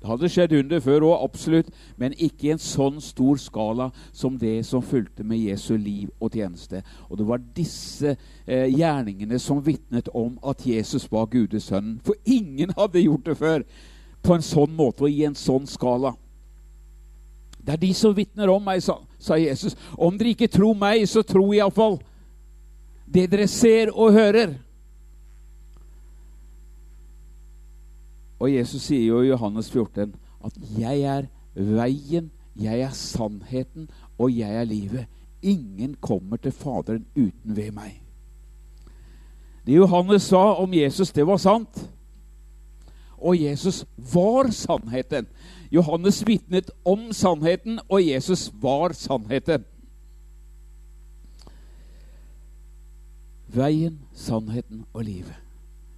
Det 0.00 0.08
hadde 0.08 0.30
skjedd 0.32 0.54
under 0.56 0.80
før 0.80 1.04
òg, 1.10 1.24
absolutt, 1.26 1.68
men 2.00 2.14
ikke 2.16 2.48
i 2.48 2.52
en 2.54 2.62
sånn 2.62 3.02
stor 3.04 3.36
skala 3.40 3.90
som 4.16 4.38
det 4.40 4.62
som 4.64 4.80
fulgte 4.80 5.26
med 5.28 5.42
Jesu 5.42 5.74
liv 5.76 6.08
og 6.18 6.32
tjeneste. 6.32 6.80
Og 7.10 7.20
det 7.20 7.26
var 7.28 7.42
disse 7.56 8.14
eh, 8.46 8.64
gjerningene 8.72 9.38
som 9.38 9.60
vitnet 9.64 10.08
om 10.16 10.38
at 10.40 10.64
Jesus 10.64 11.04
var 11.12 11.28
Gudes 11.28 11.68
sønn. 11.68 11.98
For 12.06 12.16
ingen 12.24 12.72
hadde 12.78 13.04
gjort 13.04 13.28
det 13.28 13.36
før 13.42 13.66
på 14.24 14.36
en 14.36 14.44
sånn 14.44 14.72
måte 14.76 15.04
og 15.04 15.12
i 15.12 15.26
en 15.28 15.36
sånn 15.36 15.68
skala. 15.68 16.14
Det 17.60 17.76
er 17.76 17.82
de 17.84 17.92
som 17.92 18.16
vitner 18.16 18.48
om 18.48 18.64
meg, 18.64 18.80
sa, 18.80 18.96
sa 19.20 19.36
Jesus. 19.36 19.76
Om 20.00 20.16
dere 20.16 20.32
ikke 20.32 20.48
tror 20.48 20.78
meg, 20.80 21.04
så 21.08 21.20
tro 21.28 21.44
iallfall 21.52 22.00
det 23.10 23.26
dere 23.32 23.48
ser 23.50 23.90
og 23.90 24.14
hører. 24.14 24.54
Og 28.40 28.54
Jesus 28.54 28.82
sier 28.88 29.06
jo 29.06 29.20
i 29.20 29.28
Johannes 29.28 29.70
14 29.70 30.14
at 30.44 30.52
'jeg 30.78 31.00
er 31.00 31.26
veien, 31.54 32.30
jeg 32.56 32.80
er 32.80 32.90
sannheten, 32.90 33.90
og 34.18 34.38
jeg 34.38 34.54
er 34.56 34.64
livet'. 34.64 35.06
Ingen 35.42 35.94
kommer 36.00 36.36
til 36.36 36.52
Faderen 36.52 37.06
uten 37.16 37.56
ved 37.56 37.70
meg. 37.72 38.02
Det 39.66 39.76
Johannes 39.76 40.22
sa 40.22 40.54
om 40.54 40.74
Jesus, 40.74 41.12
det 41.12 41.26
var 41.26 41.36
sant. 41.36 41.90
Og 43.18 43.42
Jesus 43.42 43.84
var 43.96 44.50
sannheten. 44.50 45.26
Johannes 45.72 46.26
vitnet 46.26 46.70
om 46.84 47.12
sannheten, 47.12 47.80
og 47.88 48.08
Jesus 48.08 48.52
var 48.62 48.92
sannheten. 48.92 49.64
Veien, 53.48 54.00
sannheten 54.12 54.84
og 54.92 55.04
livet. 55.04 55.36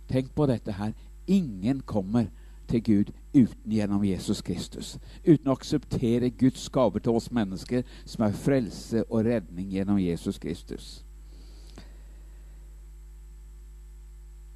Tenk 0.08 0.34
på 0.34 0.46
dette 0.46 0.72
her. 0.72 0.92
Ingen 1.26 1.80
kommer 1.80 2.26
til 2.68 2.82
Gud 2.82 3.12
uten 3.34 3.72
gjennom 3.72 4.04
Jesus 4.04 4.42
Kristus. 4.42 4.98
Uten 5.26 5.48
å 5.48 5.56
akseptere 5.56 6.30
Guds 6.30 6.68
gave 6.72 7.00
til 7.00 7.16
oss 7.16 7.30
mennesker, 7.32 7.84
som 8.04 8.26
er 8.26 8.36
frelse 8.36 9.04
og 9.08 9.24
redning 9.26 9.70
gjennom 9.72 10.00
Jesus 10.00 10.38
Kristus. 10.38 11.04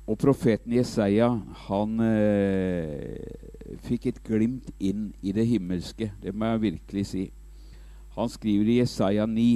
Og 0.06 0.18
profeten 0.23 0.73
Jesaja, 0.73 1.32
han 1.66 2.00
eh, 2.00 3.16
fikk 3.88 4.06
et 4.06 4.20
glimt 4.25 4.68
inn 4.78 5.08
i 5.20 5.32
det 5.35 5.49
himmelske. 5.50 6.12
Det 6.23 6.35
må 6.35 6.52
jeg 6.52 6.62
virkelig 6.68 7.06
si. 7.11 7.25
Han 8.14 8.30
skriver 8.30 8.70
i 8.70 8.78
Jesaja 8.78 9.26
9, 9.26 9.49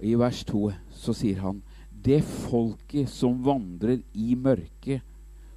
i 0.00 0.12
vers 0.14 0.42
2, 0.44 0.60
så 0.92 1.14
sier 1.16 1.40
han 1.40 1.62
Det 2.06 2.20
folket 2.22 3.10
som 3.10 3.40
vandrer 3.42 3.98
i 4.14 4.34
mørket, 4.38 5.02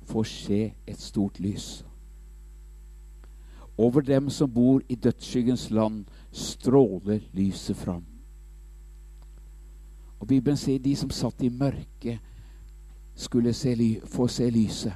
får 0.10 0.24
se 0.26 0.62
et 0.90 1.00
stort 1.00 1.38
lys. 1.40 1.84
Over 3.78 4.02
dem 4.02 4.32
som 4.34 4.50
bor 4.50 4.82
i 4.90 4.96
dødsskyggens 4.96 5.70
land, 5.70 6.06
stråler 6.32 7.22
lyset 7.38 7.78
fram. 7.78 8.06
Og 10.20 10.28
Bibelen 10.28 10.58
sier 10.58 10.82
de 10.82 10.96
som 10.98 11.14
satt 11.14 11.44
i 11.46 11.52
mørket, 11.54 12.18
skulle 13.16 13.54
se 13.54 13.76
få 14.10 14.28
se 14.28 14.50
lyset. 14.50 14.94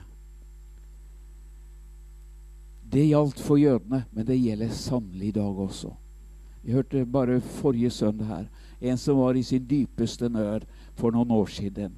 Det 2.94 3.06
gjaldt 3.08 3.40
for 3.40 3.58
jødene, 3.58 4.04
men 4.12 4.26
det 4.26 4.42
gjelder 4.42 4.70
sannelig 4.70 5.28
i 5.28 5.38
dag 5.38 5.60
også. 5.60 5.94
Vi 6.64 6.72
hørte 6.72 7.06
bare 7.06 7.42
forrige 7.42 7.90
søndag 7.90 8.26
her 8.26 8.46
en 8.84 8.98
som 8.98 9.18
var 9.18 9.38
i 9.40 9.44
sin 9.44 9.64
dypeste 9.70 10.30
nød 10.30 10.68
for 11.00 11.16
noen 11.16 11.32
år 11.32 11.52
siden, 11.56 11.96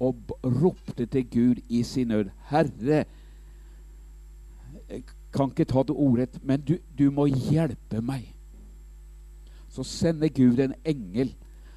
og 0.00 0.16
ropte 0.42 1.06
til 1.06 1.30
Gud 1.30 1.62
i 1.68 1.82
sin 1.82 2.08
nød. 2.08 2.30
'Herre, 2.48 3.04
jeg 4.88 5.02
kan 5.32 5.50
ikke 5.50 5.64
ta 5.64 5.82
det 5.82 5.96
ordrett, 5.96 6.38
men 6.42 6.60
du, 6.60 6.78
du 6.98 7.10
må 7.10 7.26
hjelpe 7.26 8.00
meg.' 8.00 8.34
Så 9.68 9.82
sender 9.82 10.28
Gud 10.28 10.58
en 10.58 10.74
engel 10.84 11.34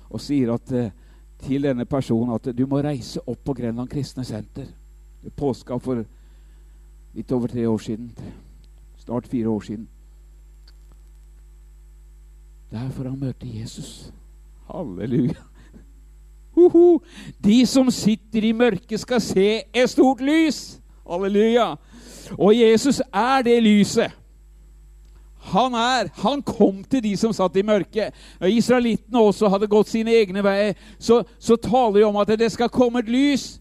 og 0.09 0.21
sier 0.21 0.53
at, 0.53 0.71
eh, 0.71 0.91
til 1.39 1.63
denne 1.63 1.85
personen 1.85 2.33
at 2.33 2.57
du 2.57 2.65
må 2.67 2.81
reise 2.81 3.19
opp 3.27 3.43
på 3.43 3.53
Grenland 3.53 3.89
kristne 3.89 4.23
senter. 4.23 4.65
Påska 5.35 5.77
for 5.77 6.05
litt 7.13 7.31
over 7.31 7.47
tre 7.47 7.67
år 7.67 7.77
siden. 7.77 8.11
Snart 8.97 9.27
fire 9.27 9.49
år 9.49 9.59
siden. 9.59 9.87
Der 12.71 12.89
får 12.89 13.09
han 13.09 13.19
møte 13.19 13.59
Jesus. 13.59 14.13
Halleluja. 14.71 15.43
Hoho. 16.55 17.01
De 17.43 17.65
som 17.65 17.91
sitter 17.91 18.43
i 18.43 18.51
mørket, 18.51 18.99
skal 18.99 19.21
se 19.21 19.61
et 19.73 19.89
stort 19.89 20.21
lys. 20.21 20.79
Halleluja. 21.09 21.75
Og 22.37 22.55
Jesus 22.55 23.01
er 23.13 23.41
det 23.41 23.63
lyset. 23.63 24.11
Han 25.41 25.73
er, 25.73 26.07
han 26.21 26.41
kom 26.41 26.83
til 26.83 27.01
de 27.03 27.15
som 27.17 27.33
satt 27.33 27.55
i 27.57 27.65
mørket. 27.65 28.13
Når 28.39 28.53
israelittene 28.53 29.19
også 29.19 29.49
hadde 29.49 29.69
gått 29.71 29.89
sine 29.89 30.13
egne 30.13 30.43
veier, 30.45 30.77
så, 30.99 31.23
så 31.39 31.57
taler 31.57 31.97
de 31.99 32.05
om 32.05 32.19
at 32.21 32.35
det 32.39 32.51
skal 32.53 32.69
komme 32.69 33.01
et 33.01 33.09
lys 33.09 33.55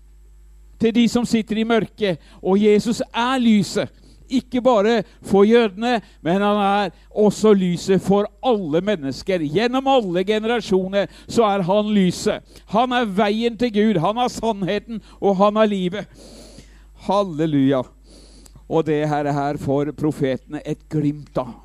til 0.81 0.95
de 0.95 1.07
som 1.09 1.25
sitter 1.25 1.63
i 1.63 1.65
mørket. 1.65 2.21
Og 2.43 2.61
Jesus 2.61 3.01
er 3.01 3.41
lyset. 3.41 3.89
Ikke 4.31 4.63
bare 4.63 5.03
for 5.27 5.45
jødene, 5.45 6.01
men 6.23 6.43
han 6.43 6.61
er 6.63 6.91
også 7.11 7.53
lyset 7.55 8.03
for 8.03 8.29
alle 8.47 8.81
mennesker. 8.81 9.43
Gjennom 9.43 9.89
alle 9.91 10.25
generasjoner 10.25 11.11
så 11.27 11.49
er 11.49 11.65
han 11.67 11.91
lyset. 11.95 12.45
Han 12.71 12.93
er 12.95 13.09
veien 13.11 13.57
til 13.59 13.73
Gud. 13.75 14.01
Han 14.01 14.21
er 14.23 14.31
sannheten, 14.31 15.03
og 15.21 15.37
han 15.43 15.59
er 15.59 15.71
livet. 15.71 16.07
Halleluja. 17.07 17.83
Og 18.71 18.87
det 18.87 19.09
her, 19.09 19.57
får 19.57 19.91
profetene 19.99 20.63
et 20.65 20.89
glimt 20.89 21.39
av. 21.39 21.57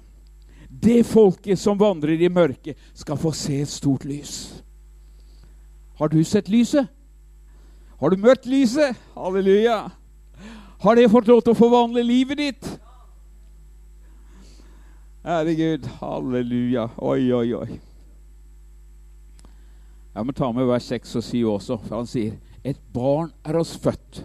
Det 0.69 1.05
folket 1.05 1.59
som 1.59 1.77
vandrer 1.79 2.17
i 2.17 2.29
mørket, 2.29 2.75
skal 2.93 3.17
få 3.17 3.31
se 3.31 3.61
et 3.61 3.69
stort 3.69 4.05
lys. 4.05 4.63
Har 5.99 6.09
du 6.11 6.23
sett 6.23 6.49
lyset? 6.49 6.89
Har 7.99 8.09
du 8.09 8.17
møtt 8.19 8.45
lyset? 8.49 8.97
Halleluja. 9.15 9.85
Har 10.85 10.95
det 10.95 11.09
fått 11.09 11.25
lov 11.25 11.39
til 11.41 11.55
å 11.55 11.57
forvandle 11.57 12.03
livet 12.05 12.37
ditt? 12.37 12.65
Herregud, 15.25 15.87
halleluja. 15.97 16.83
Oi, 17.01 17.23
oi, 17.33 17.47
oi. 17.57 17.77
Jeg 20.13 20.27
må 20.27 20.35
ta 20.37 20.51
med 20.53 20.69
vers 20.69 20.85
6 20.93 21.15
og 21.17 21.25
7 21.25 21.39
også, 21.55 21.79
for 21.87 21.95
han 21.97 22.11
sier 22.11 22.37
et 22.61 22.77
barn 22.93 23.33
er 23.41 23.57
oss 23.57 23.73
født, 23.81 24.21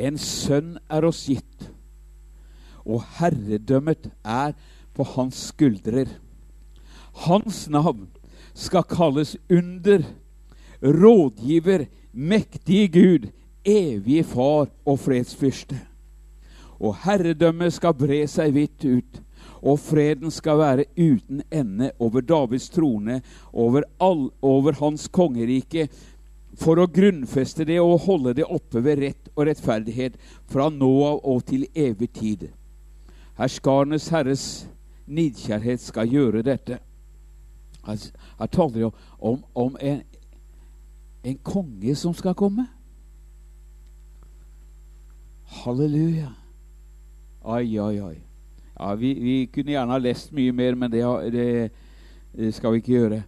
en 0.00 0.16
sønn 0.16 0.78
er 0.88 1.04
oss 1.10 1.20
gitt, 1.28 1.68
og 2.88 3.04
herredømmet 3.20 4.08
er 4.24 4.56
på 4.96 5.04
hans 5.12 5.50
skuldrer. 5.52 6.08
Hans 7.28 7.66
navn 7.68 8.08
skal 8.56 8.88
kalles 8.88 9.36
under, 9.52 10.08
rådgiver, 10.80 11.90
mektige 12.16 12.88
Gud, 12.96 13.32
evige 13.64 14.24
Far 14.24 14.68
og 14.84 14.98
fredsfyrste. 14.98 15.78
Og 16.80 16.96
herredømmet 17.04 17.72
skal 17.72 17.94
bre 17.96 18.24
seg 18.28 18.54
vidt 18.54 18.84
ut, 18.84 19.20
og 19.64 19.78
freden 19.80 20.30
skal 20.30 20.58
være 20.58 20.84
uten 20.98 21.42
ende 21.52 21.90
over 21.98 22.20
Davids 22.20 22.68
trone, 22.70 23.22
over, 23.52 23.82
all, 24.00 24.30
over 24.42 24.76
hans 24.80 25.08
kongerike, 25.08 25.88
for 26.54 26.78
å 26.78 26.86
grunnfeste 26.86 27.64
det 27.66 27.80
og 27.82 28.04
holde 28.04 28.34
det 28.38 28.44
oppe 28.46 28.82
ved 28.84 29.00
rett 29.00 29.30
og 29.34 29.48
rettferdighet 29.48 30.18
fra 30.50 30.68
nå 30.70 30.92
av 31.06 31.24
og 31.26 31.42
til 31.48 31.66
evig 31.74 32.12
tid. 32.14 32.46
Herskarenes 33.38 34.10
Herres 34.14 34.44
nidkjærhet 35.06 35.82
skal 35.82 36.12
gjøre 36.12 36.44
dette. 36.46 36.78
Her, 37.84 38.04
her 38.38 38.52
taler 38.52 38.76
vi 38.76 38.84
om, 39.18 39.40
om 39.54 39.76
en, 39.80 40.00
en 41.24 41.40
konge 41.42 41.96
som 41.98 42.14
skal 42.14 42.36
komme. 42.38 42.68
Halleluja. 45.62 46.32
Oi, 47.44 47.78
oi, 47.78 48.00
oi. 48.00 48.16
Ja, 48.74 48.94
vi, 48.98 49.12
vi, 49.14 49.34
kunne 49.52 49.74
gjerne 49.74 49.94
ha 49.94 50.00
lest 50.02 50.32
mye 50.34 50.52
mer, 50.56 50.74
men 50.78 50.90
det, 50.90 51.04
det, 51.32 51.46
det, 52.34 52.50
skal 52.56 52.74
vi 52.74 52.82
ikke 52.82 52.96
gjøre. 52.96 53.22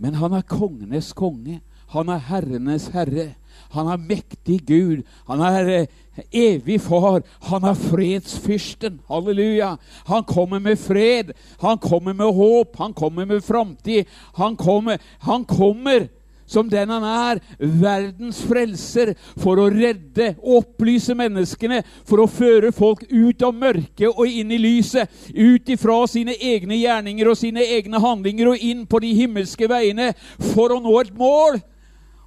Men 0.00 0.18
han 0.20 0.36
er 0.36 0.46
kongenes 0.48 1.12
konge. 1.16 1.60
Han 1.94 2.10
er 2.12 2.20
herrenes 2.28 2.90
herre. 2.94 3.30
Han 3.74 3.88
er 3.90 4.02
mektig 4.02 4.60
Gud. 4.68 5.02
Han 5.28 5.42
er 5.42 5.70
eh, 5.74 6.22
evig 6.32 6.78
far. 6.84 7.24
Han 7.48 7.66
er 7.66 7.78
fredsfyrsten. 7.78 9.00
Halleluja. 9.08 9.74
Han 10.10 10.24
kommer 10.28 10.60
med 10.62 10.78
fred. 10.78 11.32
Han 11.60 11.78
kommer 11.82 12.14
med 12.14 12.34
håp. 12.36 12.76
Han 12.78 12.94
kommer 12.94 13.26
med 13.26 13.44
framtid. 13.44 14.04
Han 14.38 14.56
kommer, 14.56 15.00
han 15.26 15.44
kommer 15.44 16.08
som 16.50 16.68
den 16.70 16.90
han 16.90 17.06
er, 17.06 17.40
verdens 17.58 18.40
frelser, 18.46 19.14
for 19.40 19.60
å 19.62 19.68
redde, 19.72 20.32
og 20.42 20.64
opplyse 20.64 21.14
menneskene, 21.16 21.82
for 22.08 22.24
å 22.24 22.30
føre 22.30 22.72
folk 22.74 23.06
ut 23.08 23.46
av 23.46 23.56
mørket 23.56 24.10
og 24.10 24.26
inn 24.26 24.50
i 24.54 24.60
lyset, 24.60 25.10
ut 25.34 25.70
ifra 25.70 26.02
sine 26.10 26.34
egne 26.34 26.80
gjerninger 26.80 27.30
og 27.30 27.38
sine 27.38 27.64
egne 27.78 28.00
handlinger 28.02 28.52
og 28.52 28.64
inn 28.70 28.86
på 28.90 29.02
de 29.04 29.14
himmelske 29.22 29.70
veiene, 29.70 30.12
for 30.52 30.74
å 30.74 30.82
nå 30.82 30.96
et 31.00 31.14
mål. 31.16 31.60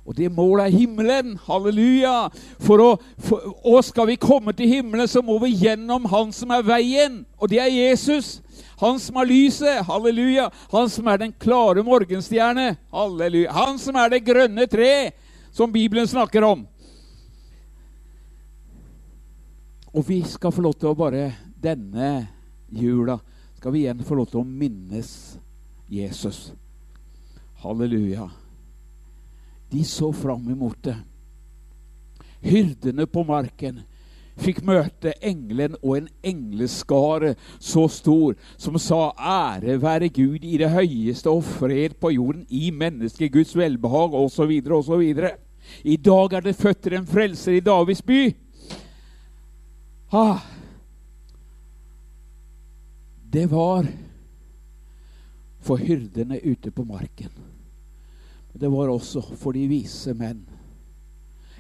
Og 0.04 0.16
det 0.18 0.30
målet 0.32 0.68
er 0.68 0.78
himmelen. 0.78 1.38
Halleluja. 1.46 2.28
For 2.64 2.82
å, 2.84 2.90
for, 3.24 3.54
og 3.64 3.80
skal 3.88 4.10
vi 4.12 4.20
komme 4.20 4.52
til 4.56 4.72
himmelen, 4.72 5.08
så 5.08 5.24
må 5.24 5.38
vi 5.44 5.54
gjennom 5.56 6.10
Han 6.12 6.34
som 6.36 6.52
er 6.52 6.66
veien, 6.68 7.22
og 7.40 7.52
det 7.52 7.62
er 7.64 7.72
Jesus. 7.72 8.42
Han 8.82 9.00
som 9.00 9.18
er 9.22 9.30
lyset, 9.30 9.86
halleluja. 9.88 10.50
Han 10.74 10.92
som 10.92 11.08
er 11.08 11.22
den 11.22 11.34
klare 11.40 11.86
morgenstjerne, 11.88 12.74
halleluja. 12.92 13.56
Han 13.56 13.80
som 13.80 13.96
er 13.96 14.12
det 14.12 14.26
grønne 14.28 14.68
tre, 14.68 15.14
som 15.56 15.72
Bibelen 15.72 16.10
snakker 16.10 16.44
om. 16.44 16.66
Og 19.94 20.08
vi 20.08 20.24
skal 20.28 20.52
få 20.52 20.66
lov 20.66 20.74
til 20.76 20.90
å 20.90 20.98
bare 20.98 21.30
denne 21.64 22.16
jula 22.74 23.20
skal 23.64 23.72
vi 23.72 23.86
igjen 23.86 24.02
få 24.04 24.18
lov 24.20 24.26
til 24.28 24.42
å 24.42 24.44
minnes 24.44 25.10
Jesus. 25.88 26.50
Halleluja. 27.64 28.26
De 29.74 29.84
så 29.84 30.12
fram 30.14 30.46
imot 30.54 30.84
det. 30.86 30.96
Hyrdene 32.44 33.08
på 33.10 33.24
marken 33.26 33.80
fikk 34.38 34.60
møte 34.66 35.14
engelen 35.26 35.76
og 35.82 35.96
en 35.98 36.10
engleskare 36.26 37.34
så 37.62 37.88
stor, 37.90 38.36
som 38.58 38.78
sa 38.78 39.14
'Ære 39.18 39.82
være 39.82 40.10
Gud 40.10 40.44
i 40.46 40.58
det 40.58 40.70
høyeste 40.70 41.30
og 41.30 41.44
fred 41.44 41.98
på 42.02 42.12
jorden 42.14 42.46
i 42.50 42.70
mennesket 42.72 43.32
Guds 43.32 43.56
velbehag', 43.56 44.14
osv., 44.14 44.52
osv. 44.70 45.02
I 45.84 45.96
dag 45.98 46.34
er 46.34 46.42
det 46.42 46.56
født 46.56 46.94
en 46.94 47.08
frelser 47.08 47.58
i 47.58 47.60
Davids 47.60 48.02
by. 48.02 48.36
Ah. 50.12 50.40
Det 53.34 53.52
var 53.52 53.88
for 55.60 55.78
hyrdene 55.78 56.40
ute 56.46 56.72
på 56.72 56.84
marken. 56.84 57.30
Det 58.54 58.68
var 58.68 58.88
også 58.88 59.22
for 59.36 59.56
de 59.58 59.66
vise 59.68 60.14
menn. 60.14 60.44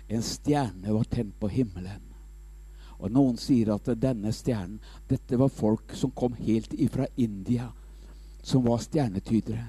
En 0.07 0.21
stjerne 0.21 0.93
var 0.93 1.07
tent 1.09 1.33
på 1.41 1.49
himmelen. 1.49 2.01
Og 3.01 3.11
Noen 3.11 3.39
sier 3.41 3.73
at 3.73 3.89
denne 3.99 4.31
stjernen 4.31 4.77
Dette 5.09 5.39
var 5.39 5.51
folk 5.51 5.95
som 5.97 6.13
kom 6.15 6.37
helt 6.37 6.73
ifra 6.77 7.07
India, 7.17 7.71
som 8.43 8.63
var 8.67 8.83
stjernetydere. 8.83 9.65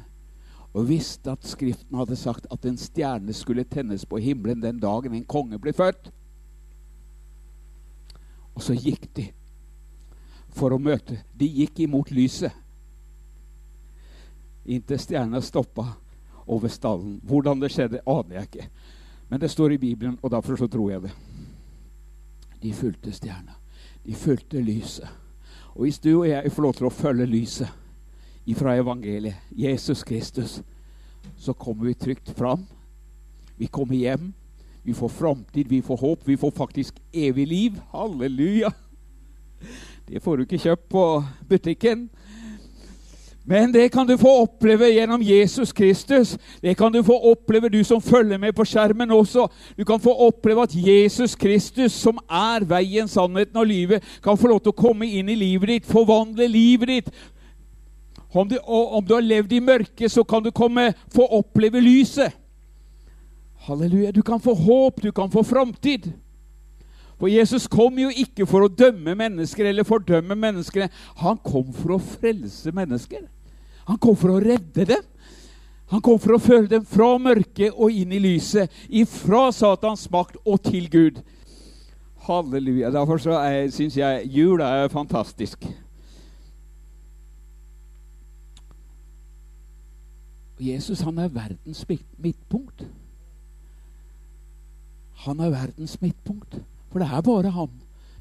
Og 0.75 0.89
visste 0.91 1.33
at 1.33 1.47
Skriften 1.47 1.97
hadde 1.97 2.19
sagt 2.19 2.47
at 2.53 2.67
en 2.67 2.77
stjerne 2.79 3.33
skulle 3.33 3.65
tennes 3.65 4.05
på 4.05 4.21
himmelen 4.21 4.63
den 4.63 4.83
dagen 4.83 5.15
en 5.15 5.25
konge 5.25 5.59
ble 5.63 5.73
født. 5.73 6.11
Og 8.55 8.63
så 8.63 8.77
gikk 8.77 9.09
de 9.17 9.31
for 10.55 10.75
å 10.75 10.79
møte. 10.79 11.23
De 11.35 11.47
gikk 11.49 11.87
imot 11.87 12.13
lyset. 12.15 12.53
Inntil 14.65 15.01
stjerna 15.01 15.43
stoppa 15.45 15.89
over 16.47 16.69
stallen. 16.69 17.21
Hvordan 17.23 17.61
det 17.61 17.73
skjedde, 17.73 18.03
aner 18.07 18.39
jeg 18.39 18.49
ikke. 18.49 18.69
Men 19.29 19.41
det 19.41 19.51
står 19.51 19.73
i 19.73 19.79
Bibelen, 19.79 20.19
og 20.23 20.31
derfor 20.31 20.57
så 20.57 20.67
tror 20.67 20.91
jeg 20.91 21.03
det. 21.03 21.13
De 22.63 22.73
fulgte 22.73 23.13
stjerna. 23.13 23.57
De 24.05 24.15
fulgte 24.15 24.61
lyset. 24.61 25.09
Og 25.75 25.83
hvis 25.83 25.99
du 25.99 26.21
og 26.21 26.29
jeg 26.29 26.53
får 26.53 26.63
lov 26.63 26.75
til 26.75 26.87
å 26.87 26.95
følge 26.95 27.27
lyset 27.27 27.69
ifra 28.47 28.77
evangeliet, 28.77 29.41
Jesus 29.51 30.05
Kristus, 30.05 30.61
så 31.37 31.53
kommer 31.53 31.89
vi 31.89 31.95
trygt 31.95 32.31
fram. 32.37 32.67
Vi 33.57 33.67
kommer 33.67 33.97
hjem. 33.97 34.33
Vi 34.85 34.95
får 34.95 35.09
framtid, 35.09 35.69
vi 35.69 35.83
får 35.83 35.97
håp, 35.97 36.29
vi 36.29 36.37
får 36.37 36.51
faktisk 36.51 36.95
evig 37.13 37.47
liv. 37.49 37.79
Halleluja! 37.93 38.69
Det 40.05 40.21
får 40.21 40.37
du 40.37 40.43
ikke 40.45 40.61
kjøpt 40.61 40.89
på 40.93 41.05
butikken. 41.49 42.11
Men 43.47 43.73
det 43.73 43.91
kan 43.93 44.07
du 44.07 44.17
få 44.17 44.31
oppleve 44.43 44.89
gjennom 44.89 45.23
Jesus 45.23 45.73
Kristus. 45.73 46.39
Det 46.63 46.75
kan 46.75 46.93
du 46.93 47.03
få 47.05 47.19
oppleve, 47.31 47.69
du 47.69 47.85
som 47.85 48.01
følger 48.01 48.39
med 48.39 48.55
på 48.57 48.65
skjermen 48.65 49.11
også. 49.11 49.49
Du 49.77 49.85
kan 49.85 50.01
få 50.01 50.15
oppleve 50.29 50.63
at 50.63 50.73
Jesus 50.75 51.35
Kristus, 51.37 51.93
som 51.93 52.19
er 52.31 52.65
veien, 52.65 53.09
sannheten 53.09 53.57
og 53.61 53.67
livet, 53.67 54.05
kan 54.25 54.39
få 54.41 54.49
lov 54.49 54.63
til 54.65 54.73
å 54.73 54.81
komme 54.81 55.07
inn 55.07 55.29
i 55.29 55.37
livet 55.37 55.69
ditt, 55.69 55.91
forvandle 55.91 56.49
livet 56.49 56.89
ditt. 56.89 57.13
Om 58.35 58.49
du, 58.49 58.57
om 58.65 59.05
du 59.05 59.15
har 59.15 59.23
levd 59.23 59.53
i 59.53 59.61
mørket, 59.61 60.11
så 60.11 60.25
kan 60.25 60.43
du 60.43 60.51
komme, 60.51 60.95
få 61.13 61.29
oppleve 61.37 61.85
lyset. 61.85 62.33
Halleluja. 63.69 64.11
Du 64.11 64.23
kan 64.23 64.41
få 64.41 64.55
håp, 64.55 65.03
du 65.03 65.13
kan 65.13 65.31
få 65.31 65.43
framtid. 65.43 66.13
For 67.19 67.31
Jesus 67.31 67.69
kom 67.71 67.99
jo 67.99 68.11
ikke 68.11 68.47
for 68.49 68.67
å 68.67 68.73
dømme 68.73 69.15
mennesker 69.19 69.71
eller 69.71 69.87
fordømme 69.87 70.35
mennesker. 70.35 70.89
Han 71.23 71.39
kom 71.45 71.71
for 71.77 71.97
å 71.97 72.03
frelse 72.03 72.73
mennesker. 72.75 73.23
Han 73.89 74.01
kom 74.03 74.17
for 74.19 74.35
å 74.35 74.41
redde 74.43 74.87
dem. 74.89 75.05
Han 75.93 76.03
kom 76.03 76.19
for 76.19 76.35
å 76.35 76.43
føre 76.43 76.67
dem 76.67 76.85
fra 76.89 77.13
mørket 77.21 77.77
og 77.77 77.93
inn 77.93 78.13
i 78.17 78.19
lyset, 78.23 78.73
ifra 78.89 79.51
Satans 79.53 80.07
makt 80.11 80.41
og 80.43 80.63
til 80.65 80.89
Gud. 80.91 81.21
Halleluja. 82.25 82.91
Derfor 82.91 83.21
syns 83.21 83.99
jeg 84.01 84.29
jul 84.33 84.65
er 84.65 84.89
fantastisk. 84.89 85.67
Jesus 90.59 91.01
han 91.05 91.19
er 91.19 91.29
verdens 91.29 91.85
midtpunkt. 92.17 92.87
Han 95.27 95.41
er 95.41 95.51
verdens 95.51 96.01
midtpunkt. 96.01 96.63
For 96.95 97.03
det 97.03 97.09
er 97.11 97.23
bare 97.27 97.51
han 97.51 97.71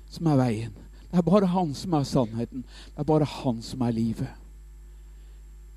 som 0.09 0.27
er 0.31 0.37
veien. 0.39 0.77
Det 1.11 1.19
er 1.19 1.25
bare 1.27 1.45
han 1.45 1.75
som 1.77 1.93
er 1.93 2.07
sannheten. 2.09 2.63
Det 2.65 3.03
er 3.03 3.05
bare 3.05 3.27
han 3.29 3.59
som 3.61 3.83
er 3.85 3.93
livet. 3.93 4.31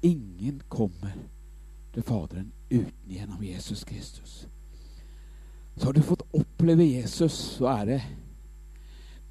Ingen 0.01 0.63
kommer 0.73 1.13
til 1.93 2.07
Faderen 2.09 2.55
uten 2.71 3.13
gjennom 3.13 3.45
Jesus 3.45 3.85
Kristus. 3.85 4.49
Så 5.77 5.85
har 5.85 5.93
du 5.93 6.01
fått 6.01 6.25
oppleve 6.33 6.89
Jesus, 6.89 7.33
så 7.33 7.69
er 7.75 7.85
det 7.85 8.01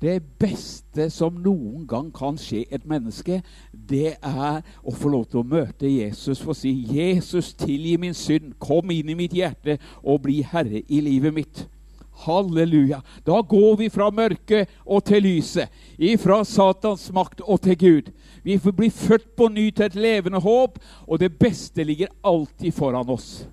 det 0.02 0.20
beste 0.38 1.10
som 1.10 1.42
noen 1.42 1.88
gang 1.90 2.14
kan 2.14 2.38
skje 2.38 2.68
et 2.70 2.86
menneske, 2.86 3.42
det 3.74 4.20
er 4.22 4.62
å 4.86 4.94
få 4.94 5.10
lov 5.10 5.26
til 5.32 5.42
å 5.42 5.50
møte 5.58 5.90
Jesus 5.90 6.46
og 6.46 6.54
si 6.54 6.86
'Jesus, 6.86 7.56
tilgi 7.58 7.98
min 7.98 8.14
synd. 8.14 8.54
Kom 8.60 8.92
inn 8.92 9.10
i 9.10 9.18
mitt 9.18 9.34
hjerte 9.34 9.80
og 10.04 10.22
bli 10.22 10.44
herre 10.44 10.84
i 10.86 11.02
livet 11.02 11.34
mitt.' 11.34 11.70
Halleluja. 12.24 13.02
Da 13.26 13.42
går 13.42 13.76
vi 13.78 13.90
fra 13.90 14.10
mørket 14.12 14.72
og 14.86 15.04
til 15.06 15.24
lyset. 15.26 15.72
Ifra 15.98 16.44
Satans 16.48 17.10
makt 17.14 17.44
og 17.44 17.62
til 17.62 17.78
Gud. 17.78 18.12
Vi 18.44 18.58
får 18.58 18.76
bli 18.78 18.90
født 18.90 19.36
på 19.36 19.50
ny 19.50 19.70
til 19.72 19.86
et 19.86 19.96
levende 19.96 20.40
håp, 20.40 20.80
og 21.08 21.20
det 21.20 21.34
beste 21.40 21.84
ligger 21.84 22.14
alltid 22.24 22.72
foran 22.72 23.10
oss. 23.10 23.48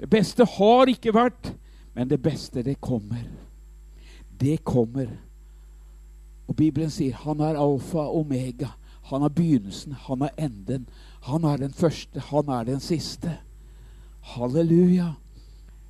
Det 0.00 0.10
beste 0.10 0.44
har 0.56 0.92
ikke 0.92 1.14
vært, 1.16 1.52
men 1.96 2.08
det 2.08 2.20
beste, 2.22 2.62
det 2.62 2.80
kommer. 2.80 3.24
Det 4.40 4.60
kommer. 4.64 5.08
Og 6.46 6.56
Bibelen 6.56 6.90
sier 6.92 7.16
han 7.24 7.40
er 7.40 7.58
alfa 7.58 8.04
og 8.04 8.20
omega. 8.20 8.74
Han 9.10 9.22
er 9.22 9.32
begynnelsen, 9.32 9.94
han 10.06 10.22
er 10.26 10.34
enden. 10.38 10.88
Han 11.26 11.44
er 11.44 11.56
den 11.56 11.72
første, 11.72 12.20
han 12.20 12.48
er 12.48 12.64
den 12.64 12.80
siste. 12.80 13.38
Halleluja. 14.34 15.14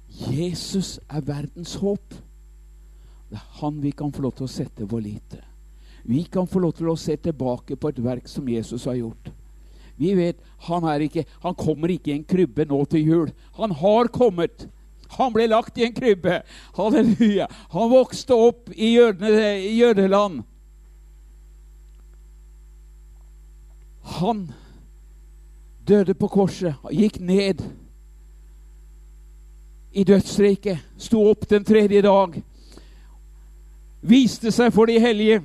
Jesus 0.08 0.98
er 1.10 1.24
verdens 1.26 1.74
håp. 1.80 2.14
Det 3.30 3.38
er 3.38 3.48
han 3.60 3.82
vi 3.82 3.90
kan 3.90 4.12
få 4.14 4.22
lov 4.22 4.36
til 4.38 4.46
å 4.46 4.50
sette 4.50 4.86
vår 4.88 5.02
lit 5.02 5.24
til. 5.30 5.42
Vi 6.06 6.22
kan 6.30 6.46
få 6.46 6.62
lov 6.62 6.76
til 6.78 6.88
å 6.92 6.98
se 6.98 7.16
tilbake 7.18 7.76
på 7.76 7.90
et 7.90 7.98
verk 8.02 8.28
som 8.30 8.46
Jesus 8.48 8.84
har 8.86 8.94
gjort. 8.94 9.32
Vi 9.96 10.12
vet 10.14 10.38
han, 10.68 10.86
ikke, 11.02 11.24
han 11.42 11.56
kommer 11.58 11.90
ikke 11.90 12.12
i 12.12 12.18
en 12.18 12.26
krybbe 12.28 12.66
nå 12.68 12.82
til 12.90 13.08
jul. 13.10 13.30
Han 13.58 13.72
har 13.74 14.12
kommet. 14.14 14.68
Han 15.16 15.32
ble 15.34 15.48
lagt 15.50 15.78
i 15.78 15.86
en 15.86 15.94
krybbe. 15.96 16.42
Halleluja. 16.76 17.48
Han 17.72 17.90
vokste 17.90 18.36
opp 18.36 18.70
i 18.74 18.92
jødeland. 18.94 20.44
Han 24.20 24.46
døde 25.86 26.14
på 26.14 26.28
korset, 26.30 26.78
gikk 26.94 27.18
ned 27.22 27.62
i 29.96 30.04
dødsriket, 30.04 30.82
sto 31.00 31.22
opp 31.30 31.46
den 31.48 31.64
tredje 31.64 32.02
dag, 32.04 32.34
viste 34.04 34.52
seg 34.52 34.74
for 34.74 34.90
de 34.90 34.98
hellige, 35.00 35.40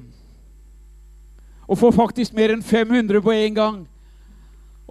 og 1.72 1.80
får 1.80 1.94
faktisk 1.96 2.36
mer 2.36 2.52
enn 2.52 2.64
500 2.64 3.24
på 3.24 3.32
en 3.32 3.56
gang. 3.56 3.78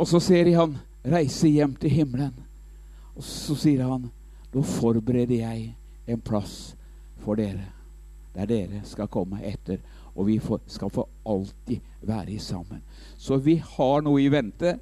Og 0.01 0.09
så 0.09 0.21
ser 0.25 0.49
de 0.49 0.55
han 0.57 0.79
reise 1.05 1.51
hjem 1.53 1.75
til 1.77 1.93
himmelen. 1.93 2.33
Og 3.13 3.27
så 3.27 3.57
sier 3.59 3.85
han, 3.85 4.07
nå 4.55 4.63
forbereder 4.65 5.43
jeg 5.43 5.67
en 6.09 6.23
plass 6.25 6.73
for 7.21 7.37
dere, 7.37 7.67
der 8.33 8.49
dere 8.49 8.81
skal 8.89 9.11
komme 9.13 9.43
etter. 9.45 9.83
Og 10.17 10.31
vi 10.31 10.39
skal 10.73 10.89
for 10.91 11.11
alltid 11.29 11.85
være 12.01 12.39
sammen. 12.41 12.81
Så 13.19 13.37
vi 13.37 13.59
har 13.61 14.01
noe 14.01 14.23
i 14.25 14.33
vente. 14.33 14.79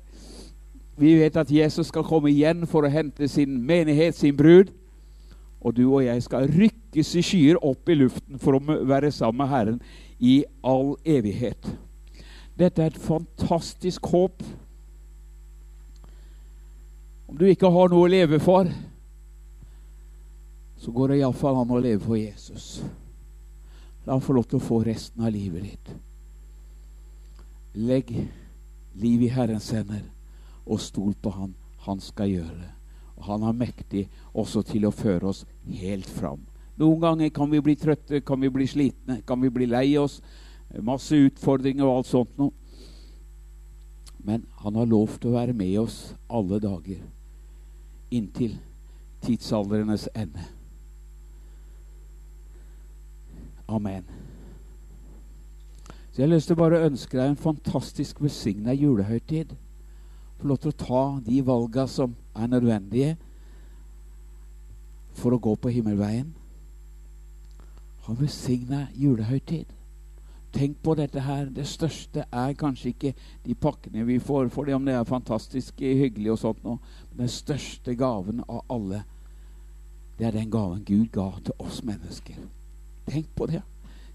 Vi 0.99 1.15
vet 1.21 1.37
at 1.37 1.51
Jesus 1.51 1.93
skal 1.93 2.07
komme 2.07 2.31
igjen 2.33 2.67
for 2.67 2.83
å 2.83 2.91
hente 2.91 3.29
sin 3.31 3.61
menighet, 3.67 4.17
sin 4.19 4.37
brud. 4.37 4.73
Og 5.63 5.75
du 5.77 5.85
og 5.87 6.03
jeg 6.05 6.23
skal 6.23 6.51
rykkes 6.51 7.15
i 7.19 7.23
skyer 7.23 7.59
opp 7.67 7.91
i 7.91 7.97
luften 7.99 8.39
for 8.43 8.59
å 8.59 8.79
være 8.87 9.11
sammen 9.15 9.43
med 9.43 9.53
Herren 9.53 9.79
i 10.19 10.41
all 10.67 10.97
evighet. 11.07 11.71
Dette 12.59 12.83
er 12.83 12.91
et 12.91 12.99
fantastisk 12.99 14.07
håp. 14.11 14.43
Om 17.31 17.39
du 17.39 17.47
ikke 17.47 17.71
har 17.71 17.91
noe 17.93 18.07
å 18.07 18.11
leve 18.11 18.43
for, 18.43 18.71
så 20.79 20.95
går 20.95 21.13
det 21.13 21.21
iallfall 21.21 21.63
an 21.63 21.75
å 21.75 21.83
leve 21.83 22.03
for 22.03 22.19
Jesus. 22.19 22.81
La 24.07 24.17
ham 24.17 24.23
få 24.25 24.35
lov 24.35 24.47
til 24.51 24.59
å 24.59 24.67
få 24.67 24.83
resten 24.87 25.27
av 25.27 25.35
livet 25.35 25.67
ditt. 25.69 25.97
Legg 27.79 28.15
liv 28.99 29.27
i 29.27 29.31
Herrens 29.31 29.71
hender 29.75 30.07
og 30.69 30.81
stol 30.85 31.15
på 31.23 31.33
Han. 31.35 31.55
Han 31.87 32.01
skal 32.05 32.31
gjøre 32.31 32.59
det. 32.61 32.73
Og 33.19 33.25
han 33.27 33.43
er 33.49 33.57
mektig 33.57 34.05
også 34.37 34.63
til 34.67 34.87
å 34.87 34.95
føre 34.95 35.33
oss 35.33 35.45
helt 35.81 36.07
fram. 36.07 36.45
Noen 36.79 37.01
ganger 37.03 37.33
kan 37.35 37.51
vi 37.51 37.61
bli 37.65 37.75
trøtte, 37.75 38.21
kan 38.23 38.39
vi 38.41 38.51
bli 38.55 38.67
slitne, 38.71 39.23
kan 39.27 39.41
vi 39.43 39.51
bli 39.51 39.67
lei 39.67 39.97
oss. 39.99 40.21
Masse 40.85 41.17
utfordringer 41.17 41.87
og 41.87 41.97
alt 41.97 42.11
sånt 42.13 42.39
noe. 42.39 42.55
Men 44.23 44.45
han 44.63 44.77
har 44.79 44.87
lov 44.87 45.17
til 45.19 45.33
å 45.33 45.39
være 45.39 45.57
med 45.57 45.75
oss 45.81 46.13
alle 46.31 46.61
dager 46.63 47.03
inntil 48.15 48.55
tidsaldrenes 49.25 50.09
ende. 50.15 50.45
Amen. 53.69 54.05
Så 56.13 56.23
jeg 56.23 56.29
har 56.29 56.35
lyst 56.35 56.49
til 56.51 56.57
å 56.57 56.63
bare 56.63 56.85
ønske 56.87 57.19
deg 57.19 57.33
en 57.33 57.41
fantastisk 57.41 58.23
besigna 58.25 58.73
julehøytid 58.75 59.53
få 60.38 60.48
lov 60.48 60.61
til 60.62 60.72
å 60.72 60.79
ta 60.85 61.05
de 61.27 61.40
valga 61.42 61.87
som 61.90 62.14
er 62.38 62.51
nødvendige 62.51 63.16
for 65.18 65.35
å 65.35 65.40
gå 65.42 65.55
på 65.59 65.72
himmelveien. 65.74 66.31
Han 68.07 68.18
velsigna 68.20 68.87
julehøytid. 68.96 69.74
Tenk 70.55 70.79
på 70.83 70.94
dette 70.96 71.20
her. 71.20 71.51
Det 71.53 71.66
største 71.68 72.24
er 72.33 72.55
kanskje 72.57 72.92
ikke 72.94 73.12
de 73.44 73.55
pakkene 73.55 74.07
vi 74.09 74.18
får, 74.18 74.48
for 74.48 74.70
om 74.72 74.87
det 74.87 74.94
er 74.96 75.09
fantastisk 75.09 75.83
hyggelig 75.85 76.33
og 76.33 76.38
sånt 76.40 76.62
noe. 76.64 76.79
Men 77.11 77.27
den 77.27 77.35
største 77.35 77.94
gaven 77.98 78.40
av 78.48 78.62
alle, 78.72 79.03
det 80.18 80.31
er 80.31 80.38
den 80.38 80.51
gaven 80.51 80.87
Gud 80.87 81.11
ga 81.12 81.29
til 81.44 81.59
oss 81.59 81.83
mennesker. 81.85 82.38
Tenk 83.11 83.29
på 83.37 83.51
det. 83.51 83.62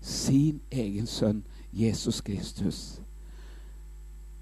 Sin 0.02 0.62
egen 0.72 1.08
sønn 1.08 1.44
Jesus 1.72 2.22
Kristus. 2.22 3.02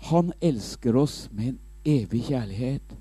Han 0.10 0.32
elsker 0.42 0.96
oss 0.96 1.28
med 1.32 1.52
en 1.52 1.60
evig 1.86 2.24
kjærlighet. 2.24 2.98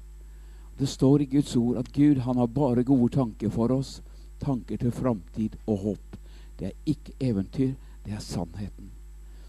Det 0.79 0.89
står 0.89 1.21
i 1.21 1.25
Guds 1.25 1.57
ord 1.57 1.77
at 1.77 1.93
Gud 1.93 2.23
han 2.25 2.37
har 2.37 2.47
bare 2.47 2.85
gode 2.85 3.13
tanker 3.13 3.51
for 3.51 3.73
oss. 3.73 4.03
Tanker 4.41 4.77
til 4.77 4.93
framtid 4.93 5.57
og 5.67 5.79
håp. 5.79 6.17
Det 6.59 6.67
er 6.67 6.73
ikke 6.87 7.13
eventyr, 7.21 7.75
det 8.05 8.13
er 8.13 8.25
sannheten. 8.25 8.91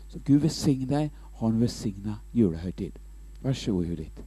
Så 0.07 0.19
Gud 0.19 0.43
velsigne 0.43 0.87
deg. 0.89 1.11
Ha 1.39 1.47
en 1.47 1.61
velsigna 1.61 2.19
julehøytid. 2.33 2.99
Vær 3.41 3.53
så 3.53 3.71
god, 3.71 3.85
Judith. 3.85 4.21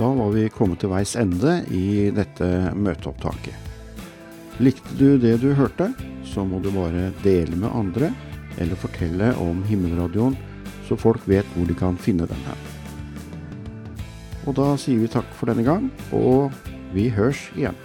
Da 0.00 0.08
var 0.16 0.30
vi 0.32 0.48
kommet 0.48 0.80
til 0.80 0.88
veis 0.88 1.12
ende 1.20 1.58
i 1.68 2.08
dette 2.16 2.72
møteopptaket. 2.72 3.52
Likte 4.64 4.96
du 4.96 5.18
det 5.20 5.36
du 5.42 5.52
hørte? 5.54 5.90
Så 6.30 6.44
må 6.46 6.60
du 6.62 6.70
bare 6.74 7.10
dele 7.24 7.58
med 7.58 7.74
andre, 7.74 8.12
eller 8.60 8.78
fortelle 8.78 9.32
om 9.42 9.62
Himmelradioen, 9.66 10.36
så 10.88 10.98
folk 10.98 11.26
vet 11.30 11.48
hvor 11.54 11.68
de 11.68 11.76
kan 11.78 11.98
finne 11.98 12.28
den 12.30 12.44
her. 12.46 12.66
Og 14.48 14.56
da 14.56 14.72
sier 14.80 15.02
vi 15.02 15.10
takk 15.10 15.28
for 15.36 15.50
denne 15.50 15.66
gang, 15.66 15.90
og 16.16 16.54
vi 16.94 17.10
hørs 17.14 17.48
igjen. 17.58 17.76